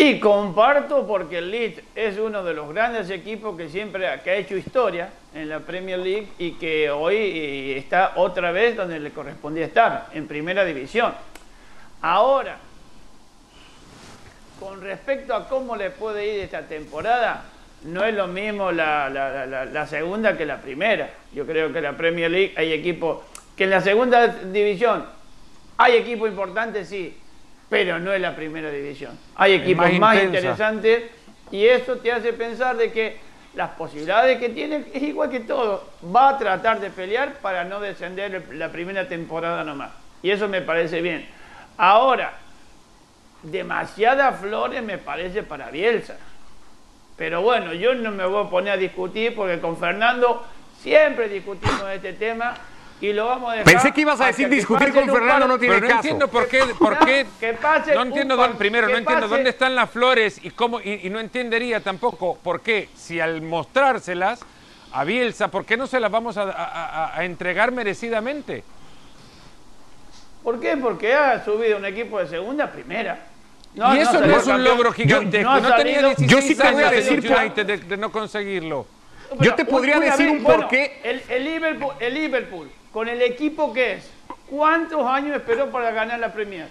Y 0.00 0.20
comparto 0.20 1.08
porque 1.08 1.38
el 1.38 1.50
Leeds 1.50 1.82
es 1.96 2.18
uno 2.18 2.44
de 2.44 2.54
los 2.54 2.72
grandes 2.72 3.10
equipos 3.10 3.56
que 3.56 3.68
siempre 3.68 4.08
que 4.22 4.30
ha 4.30 4.36
hecho 4.36 4.56
historia 4.56 5.10
en 5.34 5.48
la 5.48 5.58
Premier 5.58 5.98
League 5.98 6.28
y 6.38 6.52
que 6.52 6.88
hoy 6.88 7.72
está 7.76 8.12
otra 8.14 8.52
vez 8.52 8.76
donde 8.76 9.00
le 9.00 9.10
correspondía 9.10 9.66
estar, 9.66 10.06
en 10.14 10.28
primera 10.28 10.64
división. 10.64 11.12
Ahora, 12.00 12.58
con 14.60 14.80
respecto 14.82 15.34
a 15.34 15.48
cómo 15.48 15.74
le 15.74 15.90
puede 15.90 16.32
ir 16.32 16.40
esta 16.44 16.62
temporada, 16.62 17.42
no 17.82 18.04
es 18.04 18.14
lo 18.14 18.28
mismo 18.28 18.70
la, 18.70 19.10
la, 19.10 19.86
segunda 19.88 20.36
que 20.36 20.46
la 20.46 20.60
primera. 20.60 21.10
Yo 21.34 21.44
creo 21.44 21.72
que 21.72 21.80
la 21.80 21.96
Premier 21.96 22.30
League 22.30 22.54
hay 22.56 22.72
equipos 22.72 23.18
que 23.56 23.64
en 23.64 23.70
la 23.70 23.80
segunda 23.80 24.28
división 24.28 25.04
hay 25.76 25.96
equipos 25.96 26.28
importantes, 26.28 26.88
sí, 26.88 27.16
pero 27.68 27.98
no 27.98 28.12
es 28.12 28.20
la 28.20 28.34
primera 28.34 28.70
división. 28.70 29.18
Hay 29.36 29.54
equipos 29.54 29.90
más, 29.92 29.98
más 29.98 30.22
interesantes 30.24 31.04
y 31.50 31.66
eso 31.66 31.96
te 31.96 32.12
hace 32.12 32.32
pensar 32.32 32.76
de 32.76 32.92
que 32.92 33.18
las 33.54 33.70
posibilidades 33.70 34.38
que 34.38 34.50
tiene 34.50 34.84
es 34.92 35.02
igual 35.02 35.30
que 35.30 35.40
todo. 35.40 35.88
Va 36.14 36.30
a 36.30 36.38
tratar 36.38 36.80
de 36.80 36.90
pelear 36.90 37.34
para 37.40 37.64
no 37.64 37.80
descender 37.80 38.46
la 38.52 38.70
primera 38.70 39.08
temporada 39.08 39.64
nomás. 39.64 39.90
Y 40.22 40.30
eso 40.30 40.48
me 40.48 40.62
parece 40.62 41.00
bien. 41.00 41.28
Ahora, 41.76 42.34
demasiadas 43.42 44.40
flores 44.40 44.82
me 44.82 44.98
parece 44.98 45.42
para 45.42 45.70
Bielsa. 45.70 46.16
Pero 47.16 47.42
bueno, 47.42 47.72
yo 47.72 47.94
no 47.94 48.12
me 48.12 48.24
voy 48.24 48.46
a 48.46 48.50
poner 48.50 48.74
a 48.74 48.76
discutir 48.76 49.34
porque 49.34 49.58
con 49.58 49.76
Fernando 49.76 50.46
siempre 50.80 51.28
discutimos 51.28 51.82
este 51.92 52.12
tema 52.12 52.54
y 53.00 53.12
lo 53.12 53.26
vamos 53.26 53.50
a 53.50 53.52
dejar. 53.56 53.72
Pensé 53.72 53.92
que 53.92 54.00
ibas 54.00 54.20
a 54.20 54.26
decir 54.26 54.48
discutir 54.48 54.92
con 54.92 55.08
Fernando, 55.08 55.46
no 55.46 55.58
tiene 55.58 55.74
pero 55.76 55.86
no 55.86 55.88
caso. 55.88 55.98
entiendo 56.00 56.28
por 56.28 56.48
qué, 56.48 56.62
por 56.78 56.98
qué 56.98 57.26
que 57.38 57.52
pase 57.54 57.94
no 57.94 58.02
entiendo 58.02 58.36
dónde, 58.36 58.58
primero 58.58 58.86
que 58.88 58.92
no 58.94 58.98
entiendo 58.98 59.26
pase- 59.26 59.34
dónde 59.36 59.50
están 59.50 59.74
las 59.74 59.88
flores 59.90 60.40
y 60.42 60.50
cómo 60.50 60.80
y, 60.80 61.00
y 61.04 61.10
no 61.10 61.20
entendería 61.20 61.80
tampoco 61.80 62.36
por 62.42 62.60
qué 62.60 62.88
si 62.96 63.20
al 63.20 63.40
mostrárselas 63.42 64.40
a 64.92 65.04
Bielsa, 65.04 65.48
¿por 65.48 65.64
qué 65.64 65.76
no 65.76 65.86
se 65.86 66.00
las 66.00 66.10
vamos 66.10 66.36
a, 66.38 66.42
a- 66.42 67.04
a- 67.14 67.18
a 67.18 67.24
entregar 67.24 67.70
merecidamente? 67.72 68.64
¿Por 70.42 70.60
qué? 70.60 70.76
Porque 70.76 71.14
ha 71.14 71.44
subido 71.44 71.76
un 71.76 71.84
equipo 71.84 72.18
de 72.18 72.26
segunda 72.26 72.64
a 72.64 72.72
primera. 72.72 73.26
y 73.74 73.98
eso 73.98 74.20
no, 74.20 74.36
es 74.36 74.46
un 74.46 74.64
logro 74.64 74.92
gigantesco. 74.92 75.48
ha 75.50 75.60
No, 75.60 75.74
tenía 75.76 76.00
salido- 76.00 76.08
16 76.14 76.30
Yo 76.30 76.40
sí 76.40 76.54
te 76.56 76.70
voy 76.72 76.82
a 76.84 76.90
decir 76.90 77.22
de, 77.22 77.76
de 77.78 77.96
no 77.96 78.10
conseguirlo. 78.10 78.86
Yo 79.40 79.54
te 79.54 79.64
podría 79.66 80.00
decir 80.00 80.30
un 80.30 80.42
bueno, 80.42 80.60
porqué. 80.62 81.00
El, 81.04 81.22
el 81.28 81.44
Liverpool, 81.44 81.92
el 82.00 82.14
Liverpool, 82.14 82.70
con 82.98 83.08
el 83.08 83.22
equipo 83.22 83.72
que 83.72 83.92
es, 83.92 84.10
¿cuántos 84.50 85.06
años 85.06 85.36
esperó 85.36 85.70
para 85.70 85.92
ganar 85.92 86.18
la 86.18 86.32
Premier? 86.32 86.66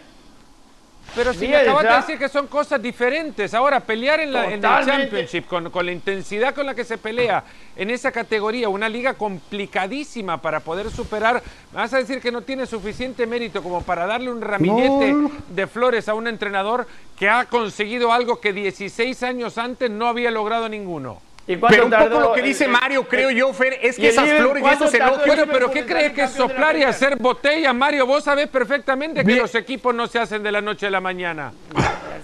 Pero 1.15 1.33
si 1.33 1.47
me 1.47 1.55
acabas 1.55 1.83
de 1.83 1.95
decir 1.95 2.19
que 2.19 2.27
son 2.27 2.47
cosas 2.47 2.81
diferentes. 2.81 3.53
Ahora, 3.53 3.79
pelear 3.79 4.19
en, 4.19 4.33
la, 4.33 4.51
en. 4.51 4.61
Championship 4.61 5.47
con, 5.47 5.69
con 5.69 5.85
la 5.85 5.93
intensidad 5.93 6.53
con 6.53 6.65
la 6.65 6.75
que 6.75 6.83
se 6.83 6.97
pelea 6.97 7.45
en 7.77 7.91
esa 7.91 8.11
categoría, 8.11 8.67
una 8.67 8.89
liga 8.89 9.13
complicadísima 9.13 10.41
para 10.41 10.59
poder 10.59 10.91
superar. 10.91 11.41
¿Me 11.71 11.77
vas 11.77 11.93
a 11.93 11.99
decir 11.99 12.19
que 12.19 12.29
no 12.29 12.41
tiene 12.41 12.65
suficiente 12.65 13.25
mérito 13.25 13.63
como 13.63 13.83
para 13.83 14.05
darle 14.05 14.29
un 14.29 14.41
ramillete 14.41 15.15
de 15.47 15.67
flores 15.67 16.09
a 16.09 16.13
un 16.13 16.27
entrenador 16.27 16.89
que 17.17 17.29
ha 17.29 17.45
conseguido 17.45 18.11
algo 18.11 18.41
que 18.41 18.51
16 18.51 19.23
años 19.23 19.57
antes 19.57 19.89
no 19.89 20.07
había 20.07 20.29
logrado 20.29 20.67
ninguno? 20.67 21.21
¿Y 21.49 21.55
Pero 21.55 21.85
un 21.85 21.91
poco 21.91 22.19
lo 22.19 22.33
que 22.33 22.41
dice 22.41 22.65
el- 22.65 22.71
Mario, 22.71 23.07
creo 23.07 23.31
yo, 23.31 23.53
Fer, 23.53 23.79
es 23.81 23.95
que 23.95 24.09
esas 24.09 24.29
flores 24.31 24.57
y 24.59 24.61
¿cuánto 24.61 24.83
esos 24.83 24.93
elogios. 24.95 25.25
Bueno, 25.25 25.43
pero 25.49 25.71
¿qué 25.71 25.85
crees 25.85 26.11
que 26.11 26.27
soplar 26.27 26.75
y 26.75 26.83
hacer 26.83 27.15
botellas, 27.15 27.73
Mario? 27.73 28.05
Vos 28.05 28.25
sabés 28.25 28.47
perfectamente 28.49 29.21
que 29.21 29.25
Bien. 29.27 29.39
los 29.39 29.55
equipos 29.55 29.95
no 29.95 30.07
se 30.07 30.19
hacen 30.19 30.43
de 30.43 30.51
la 30.51 30.59
noche 30.59 30.87
a 30.87 30.91
la 30.91 30.99
mañana. 30.99 31.53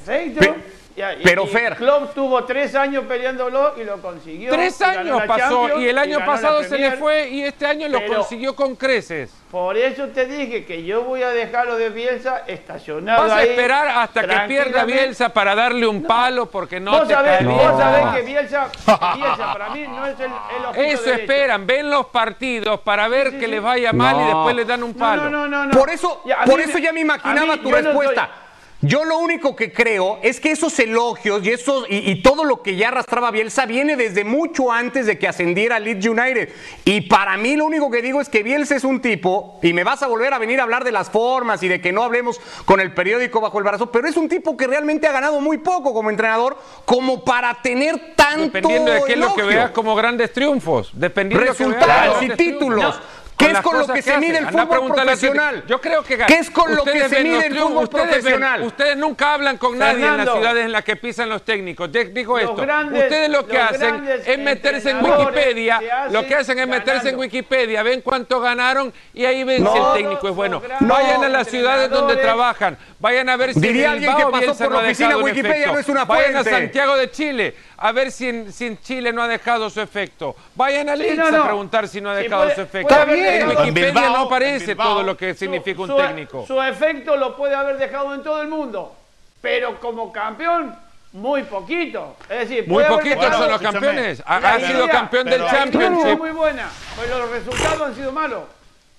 Perfecto. 0.05 0.39
Pe- 0.39 0.53
Ya, 0.95 1.13
y- 1.13 1.23
pero, 1.23 1.43
y 1.45 1.47
Fer- 1.47 1.75
Klopp 1.77 2.13
tuvo 2.13 2.43
tres 2.43 2.75
años 2.75 3.05
peleándolo 3.07 3.73
y 3.79 3.83
lo 3.83 3.99
consiguió. 4.01 4.51
Tres 4.51 4.79
años 4.81 5.23
pasó 5.27 5.79
y 5.79 5.87
el 5.87 5.97
año 5.97 6.19
pasado 6.25 6.63
se 6.63 6.77
le 6.77 6.91
fue 6.97 7.29
y 7.29 7.41
este 7.43 7.65
año 7.65 7.87
lo 7.89 8.05
consiguió 8.05 8.55
con 8.55 8.75
creces. 8.75 9.33
Por 9.49 9.77
eso 9.77 10.07
te 10.07 10.25
dije 10.25 10.65
que 10.65 10.83
yo 10.83 11.03
voy 11.03 11.21
a 11.21 11.29
dejarlo 11.29 11.77
de 11.77 11.89
Bielsa 11.89 12.43
estacionado 12.47 13.21
Vas 13.23 13.31
a 13.31 13.37
ahí, 13.37 13.49
esperar 13.49 13.87
hasta 13.87 14.21
que 14.27 14.47
pierda. 14.47 14.83
Bielsa 14.83 15.29
para 15.29 15.53
darle 15.53 15.85
un 15.85 16.01
palo 16.03 16.47
porque 16.47 16.79
no 16.79 16.91
vos 16.91 17.07
te 17.07 17.13
sabés, 17.13 17.45
vos 17.45 17.77
sabés 17.79 18.15
que 18.15 18.21
Bielsa, 18.23 18.67
Bielsa 19.15 19.53
para 19.53 19.69
mí 19.69 19.87
no 19.87 20.05
es 20.07 20.19
el, 20.19 20.25
el 20.31 20.85
Eso 20.91 21.03
derecho. 21.03 21.21
esperan, 21.21 21.67
ven 21.67 21.89
los 21.89 22.07
partidos 22.07 22.79
para 22.81 23.07
ver 23.07 23.29
sí, 23.31 23.37
que 23.37 23.45
sí. 23.45 23.51
les 23.51 23.61
vaya 23.61 23.93
mal 23.93 24.15
y 24.21 24.25
después 24.25 24.55
les 24.55 24.67
dan 24.67 24.81
un 24.83 24.93
palo. 24.95 25.23
no, 25.23 25.29
no, 25.29 25.47
no, 25.47 25.65
no. 25.67 25.71
Por 25.79 25.89
eso, 25.91 26.21
Ya, 26.25 26.43
por 26.45 26.57
mí 26.57 26.63
eso 26.63 26.77
ya 26.79 26.91
me 26.91 27.01
imaginaba 27.01 27.55
mí 27.55 27.61
tu 27.61 27.71
respuesta. 27.71 28.25
soy- 28.33 28.42
Yo 28.85 29.05
lo 29.05 29.17
único 29.17 29.55
que 29.55 29.71
creo 29.71 30.19
es 30.23 30.41
que 30.41 30.51
esos 30.51 30.77
elogios 30.77 31.45
y, 31.45 31.51
esos, 31.51 31.85
y, 31.89 32.11
y 32.11 32.21
todo 32.21 32.43
lo 32.43 32.61
que 32.61 32.75
ya 32.75 32.89
arrastraba 32.89 33.31
Bielsa 33.31 33.65
viene 33.65 33.95
desde 33.95 34.25
mucho 34.25 34.73
antes 34.73 35.05
de 35.05 35.17
que 35.17 35.25
ascendiera 35.25 35.79
Leeds 35.79 36.05
United. 36.05 36.49
Y 36.83 36.99
para 37.01 37.37
mí 37.37 37.55
lo 37.55 37.63
único 37.63 37.89
que 37.89 38.01
digo 38.01 38.19
es 38.19 38.27
que 38.27 38.43
Bielsa 38.43 38.75
es 38.75 38.83
un 38.83 39.01
tipo, 39.01 39.57
y 39.63 39.71
me 39.71 39.85
vas 39.85 40.03
a 40.03 40.07
volver 40.07 40.33
a 40.33 40.37
venir 40.37 40.59
a 40.59 40.63
hablar 40.63 40.83
de 40.83 40.91
las 40.91 41.09
formas 41.09 41.63
y 41.63 41.69
de 41.69 41.79
que 41.79 41.93
no 41.93 42.03
hablemos 42.03 42.41
con 42.65 42.81
el 42.81 42.93
periódico 42.93 43.39
bajo 43.39 43.57
el 43.57 43.63
brazo, 43.63 43.89
pero 43.89 44.05
es 44.05 44.17
un 44.17 44.27
tipo 44.27 44.57
que 44.57 44.67
realmente 44.67 45.07
ha 45.07 45.13
ganado 45.13 45.39
muy 45.39 45.59
poco 45.59 45.93
como 45.93 46.09
entrenador 46.09 46.57
como 46.83 47.23
para 47.23 47.61
tener 47.61 48.15
tanto 48.17 48.43
Dependiendo 48.43 48.91
de 48.91 49.03
qué 49.05 49.13
es 49.13 49.19
lo 49.19 49.33
que 49.33 49.43
veas 49.43 49.71
como 49.71 49.95
grandes 49.95 50.33
triunfos. 50.33 50.91
Dependiendo 50.91 51.45
de 51.45 51.55
que 51.55 51.63
veas 51.63 51.77
resultados 51.79 52.21
y 52.21 52.29
títulos. 52.31 52.99
¿Qué 53.37 53.51
es 53.51 53.59
con 53.61 53.77
lo 53.79 53.87
que 53.87 54.01
se 54.01 54.17
mide 54.17 54.37
el 54.37 54.47
fútbol 54.47 54.93
profesional? 54.93 55.63
Yo 55.67 55.81
creo 55.81 56.03
que 56.03 56.17
¿Qué 56.17 56.35
es 56.39 56.49
con 56.49 56.75
lo 56.75 56.83
que 56.83 57.09
se 57.09 57.23
mide 57.23 57.47
el 57.47 57.57
fútbol 57.57 57.87
ven- 57.87 57.87
profesional? 57.89 58.61
ustedes 58.63 58.97
nunca 58.97 59.33
hablan 59.33 59.57
con 59.57 59.77
nadie 59.77 60.05
en 60.05 60.17
las 60.17 60.31
ciudades 60.31 60.65
en 60.65 60.71
las 60.71 60.83
que 60.83 60.95
pisan 60.95 61.29
los 61.29 61.43
técnicos. 61.43 61.89
Los 62.33 62.51
esto. 62.51 62.55
grandes- 62.61 63.03
ustedes 63.03 63.29
lo 63.29 63.45
que 63.47 63.57
hacen 63.59 64.07
es 64.25 64.39
meterse 64.39 64.91
en 64.91 65.03
Wikipedia. 65.03 65.77
hacen 65.77 66.13
Lo 66.13 66.25
que 66.25 66.35
hacen 66.35 66.59
es 66.59 66.67
meterse 66.67 67.09
en. 67.09 67.17
Wikipedia, 67.23 67.83
ven 67.83 68.01
cuánto 68.01 68.39
ganaron 68.39 68.91
y 69.13 69.25
ahí 69.25 69.43
ven 69.43 69.65
si 69.67 69.77
el 69.77 69.93
técnico 69.93 70.29
es 70.29 70.35
bueno. 70.35 70.61
Vayan 70.81 71.23
a 71.23 71.29
las 71.29 71.47
ciudades 71.47 71.89
donde 71.89 72.15
trabajan. 72.17 72.77
Vayan 72.99 73.29
a 73.29 73.37
ver 73.37 73.53
si 73.53 73.59
Diría 73.59 73.85
en 73.87 73.91
alguien 73.93 74.15
que 74.15 74.23
pasó 74.31 74.55
por 74.65 74.71
no 74.71 74.81
la 74.81 74.81
ha 74.81 74.85
oficina 74.85 75.17
Wikipedia, 75.17 75.67
no 75.71 75.79
es 75.79 75.89
una 75.89 76.05
Vayan 76.05 76.37
a 76.37 76.43
fuente. 76.43 76.49
Santiago 76.51 76.95
de 76.95 77.11
Chile 77.11 77.55
a 77.77 77.91
ver 77.91 78.11
si 78.11 78.29
en, 78.29 78.53
si 78.53 78.65
en 78.67 78.79
Chile 78.81 79.11
no 79.11 79.21
ha 79.21 79.27
dejado 79.27 79.69
su 79.69 79.81
efecto. 79.81 80.35
Vayan 80.55 80.87
a 80.89 80.95
no, 80.95 81.43
a 81.43 81.45
preguntar 81.45 81.87
si 81.87 81.99
no 81.99 82.11
ha 82.11 82.15
dejado 82.15 82.49
su 82.55 82.61
efecto. 82.61 82.87
puede 82.87 83.01
haber 83.01 83.17
En 83.27 83.33
dejado- 83.39 83.51
En 83.51 83.57
Wikipedia 83.59 83.91
Bilbao, 83.91 84.09
no 84.17 84.21
aparece 84.23 84.65
Bilbao. 84.67 84.87
todo 84.87 85.03
lo 85.03 85.17
que 85.17 85.33
Su- 85.33 85.39
significa 85.39 85.81
un 85.81 85.87
su- 85.87 85.95
técnico. 85.97 86.45
Su 86.47 86.61
efecto 86.61 87.15
lo 87.17 87.35
puede 87.35 87.55
haber 87.55 87.77
dejado 87.77 88.13
en 88.13 88.23
todo 88.23 88.41
el 88.41 88.47
mundo, 88.47 88.95
pero 89.41 89.79
como 89.79 90.11
campeón, 90.11 90.75
muy 91.13 91.43
poquito. 91.43 92.15
Es 92.29 92.49
decir, 92.49 92.67
Muy 92.67 92.83
poquitos 92.85 93.19
dejado- 93.21 93.43
son 93.43 93.51
los 93.51 93.61
campeones. 93.61 94.23
Ha, 94.25 94.37
ha 94.37 94.59
sido 94.59 94.85
idea- 94.85 94.91
campeón 94.91 95.25
del 95.25 95.41
idea 95.41 95.49
fue 95.49 95.59
Championship. 95.59 96.17
muy 96.17 96.31
buena, 96.31 96.69
pero 96.99 97.19
los 97.19 97.29
resultados 97.29 97.81
han 97.81 97.95
sido 97.95 98.11
malos. 98.11 98.43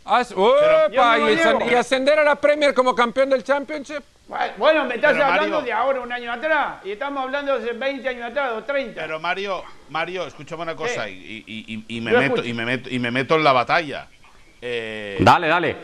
As- 0.07 0.33
¡Opa! 0.37 1.19
Y, 1.19 1.71
y 1.71 1.75
ascender 1.75 2.19
a 2.19 2.25
la 2.25 2.35
Premier 2.37 2.75
como 2.75 2.95
campeón 2.95 3.31
del 3.31 3.43
Championship. 3.43 4.03
Bueno, 4.59 4.85
me 4.85 4.95
estás 4.97 5.13
Pero, 5.13 5.25
hablando 5.25 5.49
Mario- 5.57 5.63
de 5.67 5.73
ahora, 5.73 6.01
un 6.01 6.13
año 6.13 6.33
atrás. 6.33 6.77
Y 6.85 6.93
estamos 6.93 7.23
hablando 7.25 7.59
de 7.59 7.65
hace 7.65 7.77
20 7.79 8.09
años 8.09 8.31
atrás 8.31 8.53
o 8.57 8.63
30. 8.65 9.01
Pero 9.01 9.19
Mario, 9.21 9.63
Mario, 9.91 10.27
escúchame 10.27 10.63
una 10.63 10.75
cosa 10.77 11.09
y, 11.09 11.45
y- 11.47 11.65
y- 11.75 11.85
y 11.97 12.01
me 12.01 12.13
meto, 12.13 12.45
y, 12.45 12.53
me 12.55 12.65
meto, 12.65 12.89
y 12.91 12.99
me 12.99 13.11
meto 13.11 13.35
en 13.35 13.45
la 13.45 13.53
batalla. 13.53 14.07
Eh, 14.67 15.19
Dale, 15.21 15.47
dale. 15.47 15.77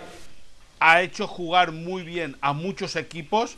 ha 0.81 1.03
hecho 1.03 1.27
jugar 1.27 1.71
muy 1.73 2.03
bien 2.03 2.37
a 2.41 2.55
muchos 2.55 2.97
equipos 2.97 3.57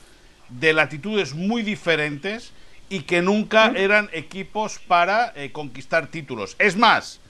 de 0.48 0.72
latitudes 0.72 1.32
muy 1.32 1.62
diferentes 1.62 2.52
y 2.88 3.02
que 3.02 3.22
nunca 3.22 3.72
eran 3.76 4.10
equipos 4.12 4.80
para 4.80 5.32
eh, 5.36 5.52
conquistar 5.52 6.08
títulos. 6.08 6.56
Es 6.58 6.76
más, 6.76 7.20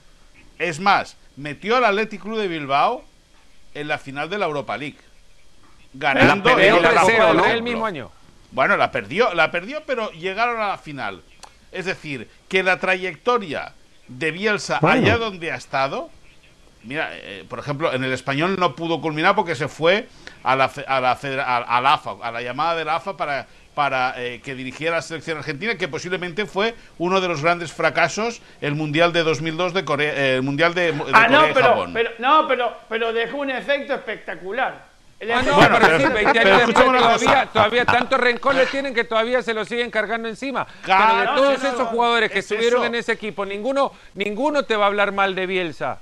es 0.57 0.79
más, 0.79 1.15
metió 1.37 1.77
al 1.77 1.85
Athletic 1.85 2.21
Club 2.23 2.39
de 2.39 2.47
Bilbao 2.47 3.05
en 3.75 3.87
la 3.87 3.99
final 3.99 4.27
de 4.27 4.39
la 4.39 4.45
Europa 4.47 4.75
League. 4.75 4.97
Ganando 5.93 6.49
La 6.49 6.55
perdió 6.55 6.77
en 6.77 6.81
la 6.83 6.89
tercero, 6.89 7.33
¿no? 7.35 7.45
el 7.45 7.61
mismo 7.61 7.85
año. 7.85 8.09
Bueno, 8.51 8.75
la 8.75 8.91
perdió, 8.91 9.35
la 9.35 9.51
perdió, 9.51 9.83
pero 9.85 10.11
llegaron 10.13 10.59
a 10.59 10.69
la 10.69 10.77
final. 10.79 11.21
Es 11.71 11.85
decir, 11.85 12.27
que 12.49 12.63
la 12.63 12.79
trayectoria 12.79 13.73
de 14.07 14.31
Bielsa 14.31 14.79
Bueno. 14.81 15.01
allá 15.05 15.17
donde 15.17 15.51
ha 15.51 15.55
estado, 15.55 16.09
mira, 16.83 17.09
eh, 17.13 17.45
por 17.47 17.59
ejemplo, 17.59 17.93
en 17.93 18.03
el 18.03 18.13
español 18.13 18.55
no 18.59 18.75
pudo 18.75 19.01
culminar 19.01 19.35
porque 19.35 19.55
se 19.55 19.67
fue 19.67 20.07
a 20.43 20.55
la, 20.55 20.71
a 20.87 20.99
la, 21.01 21.15
federa- 21.15 21.45
a, 21.45 21.57
a 21.57 21.81
la 21.81 21.93
AFA, 21.93 22.15
a 22.21 22.31
la 22.31 22.41
llamada 22.41 22.75
de 22.75 22.85
la 22.85 22.95
AFA 22.95 23.15
para, 23.17 23.47
para 23.73 24.13
eh, 24.17 24.41
que 24.43 24.55
dirigiera 24.55 24.97
la 24.97 25.01
selección 25.01 25.37
argentina, 25.37 25.75
que 25.75 25.87
posiblemente 25.87 26.45
fue 26.45 26.75
uno 26.97 27.21
de 27.21 27.27
los 27.27 27.41
grandes 27.41 27.71
fracasos, 27.71 28.41
el 28.61 28.75
Mundial 28.75 29.13
de 29.13 29.23
2002 29.23 29.73
de 29.73 29.85
Corea, 29.85 30.13
eh, 30.13 30.35
el 30.35 30.41
Mundial 30.43 30.73
de, 30.73 30.91
de 30.91 30.99
ah, 31.13 31.25
Corea 31.25 31.27
no, 31.29 31.49
y 31.49 31.53
pero, 31.53 31.67
Japón. 31.67 31.91
pero, 31.93 32.09
no 32.19 32.47
pero, 32.47 32.77
pero 32.89 33.13
dejó 33.13 33.37
un 33.37 33.49
efecto 33.49 33.93
espectacular. 33.93 34.91
El 35.19 35.31
Ah, 35.31 35.35
no, 35.35 35.41
efecto- 35.41 35.55
Bueno, 35.55 35.75
pero, 35.79 35.97
pero- 35.97 36.07
sí, 36.09 36.13
20 36.13 36.33
pero 36.33 36.55
años 36.55 36.67
después 36.67 36.85
todavía, 36.99 37.45
todavía 37.45 37.85
tanto 37.85 38.17
rencor 38.17 38.55
le 38.55 38.65
tienen 38.65 38.93
que 38.93 39.05
todavía 39.05 39.41
se 39.41 39.53
lo 39.53 39.63
siguen 39.63 39.89
cargando 39.89 40.27
encima. 40.27 40.67
Claro, 40.83 41.13
pero 41.17 41.19
de 41.19 41.37
todos 41.37 41.63
no, 41.63 41.69
esos 41.69 41.87
jugadores 41.87 42.29
que 42.31 42.39
es 42.39 42.45
estuvieron 42.51 42.81
eso. 42.81 42.87
en 42.87 42.95
ese 42.95 43.11
equipo, 43.13 43.45
ninguno, 43.45 43.93
ninguno 44.15 44.63
te 44.63 44.75
va 44.75 44.83
a 44.83 44.87
hablar 44.87 45.13
mal 45.13 45.33
de 45.33 45.45
Bielsa. 45.47 45.99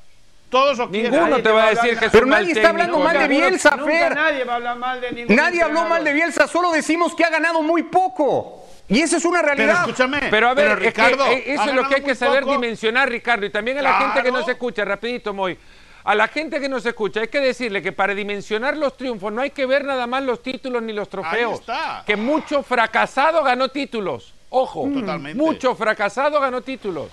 Todos 0.51 0.77
quieren. 0.89 1.11
Ninguno 1.11 1.29
Nadie 1.29 1.43
te 1.43 1.49
va 1.51 1.63
a 1.63 1.69
decir 1.69 1.97
que 1.97 2.05
es 2.05 2.11
Pero 2.11 2.25
un 2.25 2.29
mal 2.29 2.41
nadie 2.41 2.53
está 2.53 2.69
hablando 2.69 2.99
mal 2.99 3.17
de 3.17 3.27
Bielsa, 3.27 3.75
Nunca 3.77 3.91
Fer. 3.91 4.15
nadie 4.15 4.43
va 4.43 4.51
a 4.53 4.55
hablar 4.57 4.77
mal 4.77 5.01
de 5.01 5.11
ningún 5.13 5.35
Nadie 5.35 5.63
habló 5.63 5.85
mal 5.85 6.03
de. 6.03 6.11
Bielsa, 6.13 6.45
solo 6.47 6.71
decimos 6.71 7.15
que 7.15 7.23
ha 7.23 7.29
ganado 7.29 7.61
muy 7.63 7.83
poco. 7.83 8.65
Y 8.89 8.99
esa 9.01 9.15
es 9.17 9.23
una 9.25 9.41
Pero 9.41 9.55
realidad. 9.55 9.79
escúchame, 9.87 10.19
Pero 10.29 10.49
a 10.49 10.53
ver, 10.53 10.67
es 10.83 10.93
que, 10.93 11.01
Ricardo, 11.03 11.25
eh, 11.27 11.43
eso 11.53 11.63
es 11.63 11.73
lo 11.73 11.87
que 11.87 11.95
hay 11.95 12.01
que 12.03 12.13
saber 12.15 12.41
poco. 12.41 12.51
dimensionar, 12.51 13.09
Ricardo. 13.09 13.45
Y 13.45 13.49
también 13.49 13.77
a 13.77 13.81
la 13.81 13.93
gente 13.93 14.21
que 14.21 14.31
nos 14.31 14.45
escucha, 14.47 14.83
rapidito, 14.83 15.33
Moy. 15.33 15.57
A 16.03 16.15
la 16.15 16.27
gente 16.27 16.59
que 16.59 16.67
nos 16.67 16.85
escucha 16.85 17.21
hay 17.21 17.27
que 17.29 17.39
decirle 17.39 17.81
que 17.81 17.91
para 17.93 18.13
dimensionar 18.13 18.75
los 18.75 18.97
triunfos 18.97 19.31
no 19.31 19.41
hay 19.41 19.51
que 19.51 19.65
ver 19.65 19.85
nada 19.85 20.07
más 20.07 20.23
los 20.23 20.41
títulos 20.43 20.81
ni 20.83 20.91
los 20.91 21.07
trofeos. 21.07 21.59
está. 21.61 22.03
Que 22.05 22.17
mucho 22.17 22.63
fracasado 22.63 23.41
ganó 23.43 23.69
títulos. 23.69 24.33
Ojo, 24.49 24.89
Totalmente. 24.93 25.41
mucho 25.41 25.75
fracasado 25.75 26.41
ganó 26.41 26.61
títulos. 26.61 27.09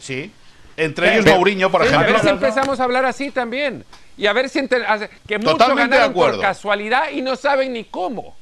Sí. 0.00 0.32
Entre 0.76 1.14
ellos 1.14 1.26
Mourinho, 1.26 1.70
por 1.70 1.82
A 1.82 1.86
ejemplo. 1.86 2.12
ver 2.12 2.20
si 2.20 2.28
empezamos 2.28 2.80
a 2.80 2.84
hablar 2.84 3.04
así 3.06 3.30
también. 3.30 3.84
Y 4.18 4.26
a 4.26 4.32
ver 4.32 4.48
si 4.48 4.60
hace- 4.60 5.10
que 5.26 5.38
muchos 5.38 5.52
Totalmente 5.58 5.82
de 5.94 5.96
ganaron 5.96 6.12
por 6.14 6.24
acuerdo. 6.24 6.42
casualidad 6.42 7.10
y 7.10 7.22
no 7.22 7.36
saben 7.36 7.72
ni 7.72 7.84
cómo. 7.84 8.34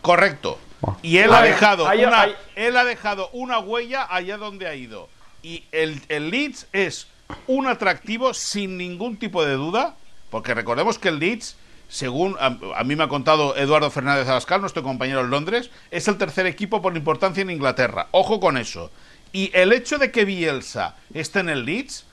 Correcto. 0.00 0.58
Y 1.02 1.18
él 1.18 1.32
ha 1.32 1.42
dejado 1.42 1.86
hay- 1.88 2.04
una, 2.04 2.22
hay- 2.22 2.34
él 2.56 2.76
ha 2.76 2.84
dejado 2.84 3.28
una 3.32 3.58
huella 3.58 4.06
allá 4.10 4.36
donde 4.36 4.66
ha 4.66 4.74
ido. 4.74 5.08
Y 5.42 5.64
el, 5.72 6.00
el 6.08 6.30
Leeds 6.30 6.66
es 6.72 7.06
un 7.46 7.66
atractivo 7.68 8.34
sin 8.34 8.76
ningún 8.76 9.16
tipo 9.16 9.44
de 9.44 9.54
duda, 9.54 9.94
porque 10.30 10.54
recordemos 10.54 10.98
que 10.98 11.08
el 11.08 11.18
Leeds, 11.18 11.56
según 11.88 12.36
a, 12.40 12.56
a 12.76 12.84
mí 12.84 12.96
me 12.96 13.04
ha 13.04 13.08
contado 13.08 13.56
Eduardo 13.56 13.90
Fernández 13.90 14.28
Abascal, 14.28 14.60
nuestro 14.60 14.82
compañero 14.82 15.20
en 15.20 15.30
Londres, 15.30 15.70
es 15.90 16.08
el 16.08 16.18
tercer 16.18 16.46
equipo 16.46 16.82
por 16.82 16.96
importancia 16.96 17.42
en 17.42 17.50
Inglaterra. 17.50 18.08
Ojo 18.10 18.40
con 18.40 18.56
eso. 18.56 18.90
Y 19.32 19.50
el 19.54 19.72
hecho 19.72 19.98
de 19.98 20.10
que 20.10 20.24
Bielsa 20.24 20.96
esté 21.14 21.40
en 21.40 21.48
el 21.48 21.64
Leeds 21.64 22.04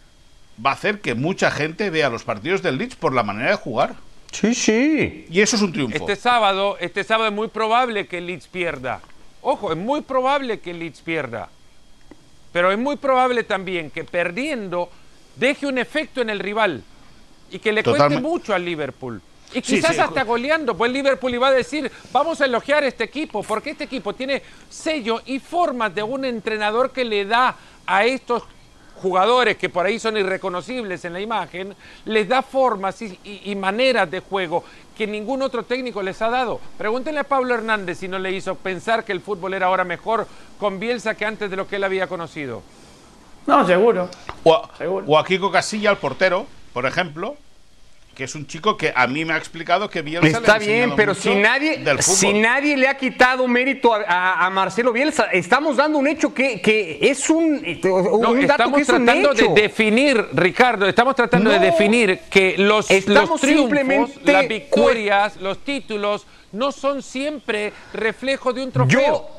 va 0.63 0.71
a 0.71 0.73
hacer 0.73 1.01
que 1.01 1.15
mucha 1.15 1.51
gente 1.51 1.89
vea 1.89 2.09
los 2.09 2.23
partidos 2.23 2.61
del 2.61 2.77
Leeds 2.77 2.95
por 2.95 3.13
la 3.13 3.23
manera 3.23 3.51
de 3.51 3.55
jugar. 3.55 3.95
Sí, 4.31 4.53
sí. 4.53 5.25
Y 5.29 5.41
eso 5.41 5.55
es 5.55 5.61
un 5.61 5.73
triunfo. 5.73 5.97
Este 5.97 6.15
sábado, 6.15 6.77
este 6.79 7.03
sábado 7.03 7.29
es 7.29 7.35
muy 7.35 7.47
probable 7.47 8.07
que 8.07 8.19
el 8.19 8.27
Leeds 8.27 8.47
pierda. 8.47 9.01
Ojo, 9.41 9.71
es 9.71 9.77
muy 9.77 10.01
probable 10.01 10.59
que 10.59 10.71
el 10.71 10.79
Leeds 10.79 11.01
pierda. 11.01 11.49
Pero 12.51 12.71
es 12.71 12.77
muy 12.77 12.95
probable 12.97 13.43
también 13.43 13.91
que 13.91 14.03
perdiendo 14.03 14.89
deje 15.35 15.67
un 15.67 15.77
efecto 15.77 16.21
en 16.21 16.29
el 16.29 16.39
rival 16.39 16.83
y 17.51 17.59
que 17.59 17.71
le 17.71 17.83
cueste 17.83 18.19
mucho 18.19 18.53
al 18.53 18.65
Liverpool. 18.65 19.21
Y 19.53 19.61
quizás 19.61 19.95
sí. 19.95 20.01
hasta 20.01 20.23
goleando, 20.23 20.77
pues 20.77 20.91
Liverpool 20.91 21.33
iba 21.33 21.47
a 21.47 21.51
decir, 21.51 21.91
vamos 22.11 22.39
a 22.41 22.45
elogiar 22.45 22.83
este 22.83 23.03
equipo, 23.03 23.41
porque 23.43 23.71
este 23.71 23.85
equipo 23.85 24.13
tiene 24.13 24.43
sello 24.69 25.21
y 25.25 25.39
formas 25.39 25.93
de 25.95 26.03
un 26.03 26.23
entrenador 26.25 26.91
que 26.91 27.03
le 27.03 27.25
da 27.25 27.55
a 27.87 28.05
estos 28.05 28.43
jugadores 29.01 29.57
que 29.57 29.69
por 29.69 29.85
ahí 29.85 29.97
son 29.97 30.17
irreconocibles 30.17 31.03
en 31.05 31.13
la 31.13 31.21
imagen, 31.21 31.73
les 32.05 32.27
da 32.27 32.41
formas 32.41 33.01
y, 33.01 33.17
y- 33.23 33.41
y 33.51 33.55
maneras 33.55 34.11
de 34.11 34.19
juego 34.19 34.63
que 34.97 35.07
ningún 35.07 35.41
otro 35.41 35.63
técnico 35.63 36.01
les 36.03 36.21
ha 36.21 36.29
dado. 36.29 36.59
Pregúntenle 36.77 37.21
a 37.21 37.23
Pablo 37.23 37.55
Hernández 37.55 37.97
si 37.99 38.07
no 38.09 38.19
le 38.19 38.31
hizo 38.33 38.55
pensar 38.55 39.05
que 39.05 39.13
el 39.13 39.21
fútbol 39.21 39.53
era 39.53 39.67
ahora 39.67 39.85
mejor 39.85 40.27
con 40.59 40.79
Bielsa 40.79 41.15
que 41.15 41.25
antes 41.25 41.49
de 41.49 41.55
lo 41.55 41.65
que 41.67 41.77
él 41.77 41.85
había 41.85 42.07
conocido. 42.07 42.61
No, 43.47 43.65
seguro. 43.65 44.09
O 44.43 44.53
a, 44.53 44.77
Seguro. 44.77 45.05
o 45.07 45.17
a 45.17 45.25
Kiko 45.25 45.49
Casilla, 45.49 45.91
el 45.91 45.97
portero, 45.97 46.45
por 46.73 46.85
ejemplo, 46.85 47.37
que 48.19 48.25
es 48.25 48.35
un 48.35 48.45
chico 48.45 48.75
que 48.75 48.91
a 48.93 49.07
mí 49.07 49.23
me 49.23 49.31
ha 49.33 49.37
explicado 49.37 49.89
que 49.89 50.01
Bielsa 50.01 50.27
le 50.27 50.35
ha 50.35 50.39
Está 50.39 50.57
bien, 50.59 50.93
pero 50.93 51.13
mucho 51.13 51.21
si 51.21 51.35
nadie, 51.35 51.81
si 52.01 52.33
nadie 52.33 52.75
le 52.75 52.89
ha 52.89 52.97
quitado 52.97 53.47
mérito 53.47 53.93
a, 53.93 54.01
a- 54.01 54.45
a 54.45 54.49
Marcelo 54.49 54.91
Bielsa, 54.91 55.27
estamos 55.31 55.77
dando 55.77 55.97
un 55.99 56.05
hecho 56.05 56.33
que, 56.33 56.59
que 56.59 56.99
es 57.01 57.29
un, 57.29 57.63
un 57.81 58.21
No, 58.21 58.33
dato 58.33 58.41
estamos 58.41 58.75
que 58.75 58.81
es 58.81 58.89
un 58.89 59.05
tratando 59.05 59.31
hecho. 59.31 59.53
de 59.53 59.61
definir, 59.61 60.25
Ricardo, 60.33 60.85
estamos 60.89 61.15
tratando 61.15 61.49
de 61.49 61.59
definir 61.59 62.19
que 62.29 62.57
los, 62.57 62.91
Estamos 62.91 63.29
los 63.29 63.39
triunfos, 63.39 63.67
simplemente 63.77 64.33
las 64.33 64.47
victorias, 64.49 65.37
los 65.37 65.59
títulos, 65.63 66.27
no 66.51 66.73
son 66.73 67.01
siempre 67.01 67.71
reflejo 67.93 68.51
de 68.51 68.63
un 68.65 68.71
trofeo. 68.73 68.99
Yo, 68.99 69.29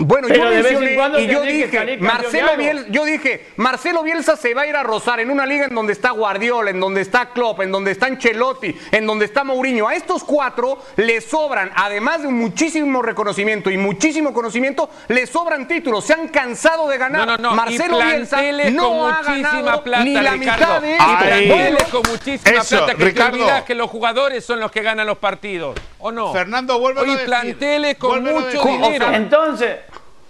bueno, 0.00 0.28
Pero 0.28 0.44
yo 0.44 0.50
de 0.50 0.56
vez 0.56 0.66
en 0.66 0.72
mencioné 0.72 0.94
cuando 0.96 1.20
y 1.20 1.26
yo 1.26 1.42
dije, 1.42 1.98
Marcelo. 2.00 2.56
Bielsa, 2.56 2.86
yo 2.90 3.04
dije, 3.04 3.46
Marcelo 3.56 4.02
Bielsa 4.02 4.36
se 4.36 4.54
va 4.54 4.62
a 4.62 4.66
ir 4.66 4.74
a 4.76 4.82
rozar 4.82 5.20
en 5.20 5.30
una 5.30 5.44
liga 5.46 5.66
en 5.66 5.74
donde 5.74 5.92
está 5.92 6.10
Guardiola, 6.10 6.70
en 6.70 6.80
donde 6.80 7.02
está 7.02 7.30
Klopp, 7.30 7.60
en 7.60 7.70
donde 7.70 7.90
está 7.92 8.06
Ancelotti, 8.06 8.74
en 8.92 9.06
donde 9.06 9.26
está 9.26 9.44
Mourinho. 9.44 9.88
A 9.88 9.94
estos 9.94 10.24
cuatro 10.24 10.78
le 10.96 11.20
sobran, 11.20 11.70
además 11.74 12.22
de 12.22 12.28
un 12.28 12.34
muchísimo 12.34 13.02
reconocimiento 13.02 13.70
y 13.70 13.76
muchísimo 13.76 14.32
conocimiento, 14.32 14.88
le 15.08 15.26
sobran 15.26 15.68
títulos. 15.68 16.04
Se 16.04 16.14
han 16.14 16.28
cansado 16.28 16.88
de 16.88 16.98
ganar. 16.98 17.26
No, 17.26 17.36
no, 17.36 17.50
no. 17.50 17.54
Marcelo 17.54 18.00
y 18.00 18.04
Bielsa 18.04 18.36
planteles 18.38 18.72
no 18.72 18.88
con 18.88 19.12
ha 19.12 19.18
muchísima 19.22 19.50
ganado 19.52 19.84
plata, 19.84 20.04
ni 20.04 20.14
la 20.14 20.32
Ricardo. 20.32 20.80
mitad 20.80 20.80
de 20.82 20.96
y 20.96 21.50
Ay. 21.52 21.76
con 21.90 22.02
muchísima 22.10 22.60
Eso, 22.60 22.76
plata 22.78 22.94
que 22.94 23.04
Ricardo. 23.04 23.36
te 23.36 23.42
olvidas 23.42 23.62
que 23.64 23.74
los 23.74 23.90
jugadores 23.90 24.44
son 24.44 24.60
los 24.60 24.70
que 24.70 24.82
ganan 24.82 25.06
los 25.06 25.18
partidos, 25.18 25.78
¿o 25.98 26.10
no? 26.10 26.32
Fernando, 26.32 26.76
Oye, 26.78 26.98
a 26.98 27.04
decir. 27.04 27.24
planteles 27.26 27.96
con 27.96 28.24
mucho 28.24 28.62
dinero. 28.64 29.06
Entonces, 29.12 29.76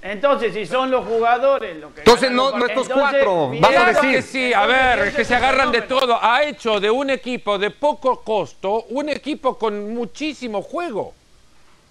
entonces, 0.02 0.54
si 0.54 0.64
son 0.66 0.90
los 0.90 1.04
jugadores 1.06 1.76
los 1.78 1.92
que 1.92 2.00
Entonces, 2.00 2.30
no- 2.30 2.56
no 2.56 2.66
estos 2.66 2.88
entonces, 2.88 2.96
cuatro, 3.22 3.52
vas 3.60 3.76
a 3.76 3.86
decir. 3.92 4.10
que 4.12 4.22
sí, 4.22 4.52
a 4.54 4.64
ver, 4.66 4.98
es 5.08 5.14
que 5.14 5.24
se 5.24 5.34
agarran 5.34 5.70
de 5.70 5.82
todo. 5.82 6.18
Ha 6.22 6.42
hecho 6.44 6.80
de 6.80 6.90
un 6.90 7.10
equipo 7.10 7.58
de 7.58 7.70
poco 7.70 8.20
costo 8.22 8.84
un 8.90 9.08
equipo 9.10 9.58
con 9.58 9.92
muchísimo 9.94 10.62
juego. 10.62 11.14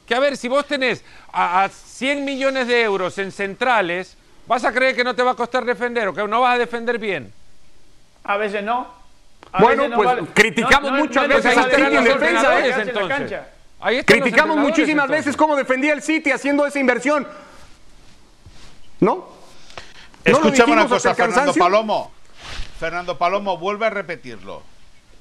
Que 0.08 0.16
a 0.16 0.20
ver, 0.20 0.38
si 0.38 0.48
vos 0.48 0.66
tenés 0.66 1.04
a, 1.32 1.64
a 1.66 1.70
100 1.70 2.26
millones 2.26 2.68
de 2.68 2.82
euros 2.82 3.18
en 3.20 3.32
centrales, 3.32 4.18
¿vas 4.48 4.66
a 4.66 4.72
creer 4.72 4.96
que 4.96 5.04
no 5.04 5.16
te 5.16 5.22
va 5.22 5.32
a 5.32 5.36
costar 5.36 5.64
defender 5.64 6.08
o 6.08 6.14
que 6.14 6.28
no 6.28 6.42
vas 6.42 6.56
a 6.56 6.58
defender 6.58 6.98
bien? 6.98 7.32
A 8.24 8.38
veces 8.38 8.64
no. 8.64 8.88
A 9.52 9.62
Bueno, 9.62 9.84
veces 9.84 9.90
no 9.92 9.96
pues, 9.98 10.08
vale. 10.08 10.22
criticamos 10.34 10.92
muchas 10.94 11.24
es 11.26 11.30
lo 11.30 11.36
veces 11.36 11.58
al 11.58 11.72
City 11.72 11.96
en 11.96 12.04
defensa, 12.04 12.60
¿eh? 12.60 12.74
entonces. 12.82 13.08
cancha. 13.18 13.48
Ahí 13.82 13.98
están 13.98 14.18
los 14.18 14.24
Criticamos 14.24 14.58
muchísimas 14.58 15.06
entonces. 15.06 15.26
veces 15.26 15.38
cómo 15.38 15.56
defendía 15.56 15.94
el 15.94 16.02
City 16.02 16.32
haciendo 16.32 16.66
esa 16.66 16.80
inversión. 16.80 17.28
¿No? 19.00 19.16
¿No 19.16 19.26
lo 20.26 20.32
Escúchame 20.38 20.74
una 20.74 20.88
cosa, 20.88 21.16
Fernando? 21.16 21.54
Palomo. 21.54 22.12
Fernando 22.80 23.18
Palomo 23.18 23.58
vuelve 23.58 23.86
a 23.86 23.90
repetirlo. 23.90 24.64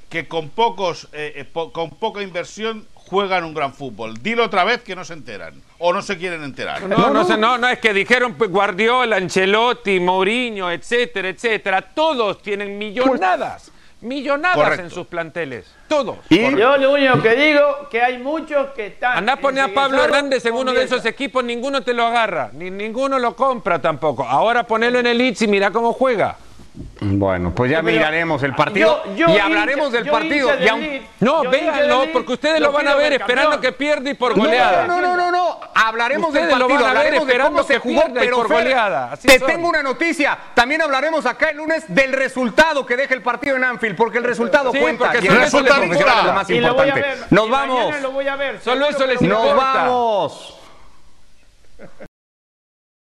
Que 0.09 0.27
con 0.27 0.49
pocos, 0.49 1.09
eh, 1.13 1.35
eh, 1.37 1.45
po- 1.45 1.73
con 1.73 1.91
poca 1.91 2.23
inversión 2.23 2.87
juegan 2.95 3.45
un 3.45 3.53
gran 3.55 3.75
fútbol. 3.75 4.15
Dilo 4.23 4.45
otra 4.45 4.65
vez 4.65 4.83
que 4.83 4.97
no 4.97 5.05
se 5.05 5.13
enteran. 5.13 5.63
O 5.79 5.93
no 5.93 6.01
se 6.03 6.17
quieren 6.17 6.43
enterar. 6.45 6.83
No, 6.83 7.11
no, 7.11 7.25
sé, 7.25 7.37
no, 7.37 7.59
no, 7.59 7.69
es 7.69 7.79
que 7.79 7.93
dijeron 7.93 8.35
pues, 8.35 8.51
Guardiola, 8.51 9.17
Ancelotti, 9.17 10.01
Mourinho, 10.01 10.71
etcétera, 10.71 11.29
etcétera. 11.29 11.83
Todos 11.83 12.41
tienen 12.43 12.79
millonadas, 12.79 13.71
millonadas 14.01 14.57
Correcto. 14.57 14.85
en 14.85 14.91
sus 14.91 15.07
planteles. 15.07 15.67
Todos. 15.89 16.19
Y 16.29 16.39
Yo 16.57 16.77
lo 16.77 16.93
único 16.93 17.21
que 17.23 17.35
digo 17.35 17.89
que 17.91 18.03
hay 18.03 18.19
muchos 18.19 18.69
que 18.69 18.87
están. 18.89 19.19
Andá 19.19 19.35
a 19.35 19.37
poner 19.37 19.65
a 19.65 19.69
Pablo 19.75 20.03
Hernández 20.03 20.45
en 20.47 20.55
uno 20.55 20.73
de 20.73 20.85
esos 20.85 21.05
equipos, 21.05 21.45
ninguno 21.45 21.83
te 21.83 21.95
lo 21.95 22.05
agarra, 22.07 22.51
ni 22.53 22.71
ninguno 22.71 23.19
lo 23.19 23.35
compra 23.35 23.81
tampoco. 23.81 24.25
Ahora 24.25 24.65
ponelo 24.65 24.99
en 24.99 25.07
el 25.07 25.19
Leeds 25.19 25.43
y 25.43 25.49
mira 25.49 25.71
cómo 25.71 25.93
juega. 25.93 26.37
Bueno, 27.01 27.53
pues 27.55 27.71
ya 27.71 27.81
Pero 27.83 27.97
miraremos 27.97 28.43
el 28.43 28.55
partido 28.55 29.03
yo- 29.15 29.27
yo 29.27 29.35
y 29.35 29.39
hablaremos 29.39 29.89
hincha- 29.89 29.97
del 30.03 30.11
partido. 30.11 30.49
del 30.49 30.59
Leeds, 30.65 31.07
No, 31.21 31.43
del 31.43 31.51
porque 32.13 32.33
ustedes 32.33 32.61
lo 32.61 32.73
van 32.73 32.89
a 32.89 32.95
ver 32.97 33.13
esperando 33.13 33.53
campeón. 33.53 33.73
que 33.73 33.79
pierda 33.79 34.11
y 34.11 34.15
por 34.15 34.37
No, 34.37 34.45
goleada. 34.45 34.87
No, 34.87 35.01
no, 35.01 35.17
no, 35.17 35.31
no. 35.31 35.61
Hablaremos 35.75 36.29
Ustedes 36.29 36.49
del 36.49 36.59
lo 36.59 36.67
partido, 36.67 36.85
van 36.85 36.97
a 36.97 37.01
ver 37.01 37.07
hablaremos 37.15 37.27
de 37.27 37.33
cómo 37.33 37.43
esperando 37.45 37.63
se 37.65 37.73
que 37.75 37.79
jugó, 37.81 38.03
pierda 38.03 38.21
y 38.21 38.25
pero 38.25 38.37
por 38.37 38.49
goleada. 38.49 39.13
Así 39.13 39.29
te 39.29 39.39
son. 39.39 39.49
tengo 39.49 39.69
una 39.69 39.83
noticia. 39.83 40.39
También 40.55 40.83
hablaremos 40.83 41.25
acá 41.27 41.51
el 41.51 41.57
lunes 41.57 41.85
del 41.89 42.13
resultado 42.13 42.85
que 42.85 42.97
deja 42.97 43.15
el 43.15 43.23
partido 43.23 43.57
en 43.57 43.65
Anfield, 43.65 43.97
porque 43.97 44.19
el 44.19 44.25
resultado 44.25 44.73
Sí, 44.73 44.79
cuenta. 44.79 45.05
porque 45.05 45.19
Y 45.19 45.27
el 45.27 45.33
solo 45.33 45.41
resultado 45.45 45.83
es 45.83 45.89
lo 46.27 46.33
más 46.33 46.49
lo 46.51 46.57
importante. 46.57 47.07
Nos 47.31 47.51
vamos. 47.51 47.95
lo. 48.03 48.61
Solo 48.63 48.89
eso 48.89 49.07
les 49.07 49.21
lo 49.23 49.29
Nos 49.45 49.57
vamos. 49.57 50.55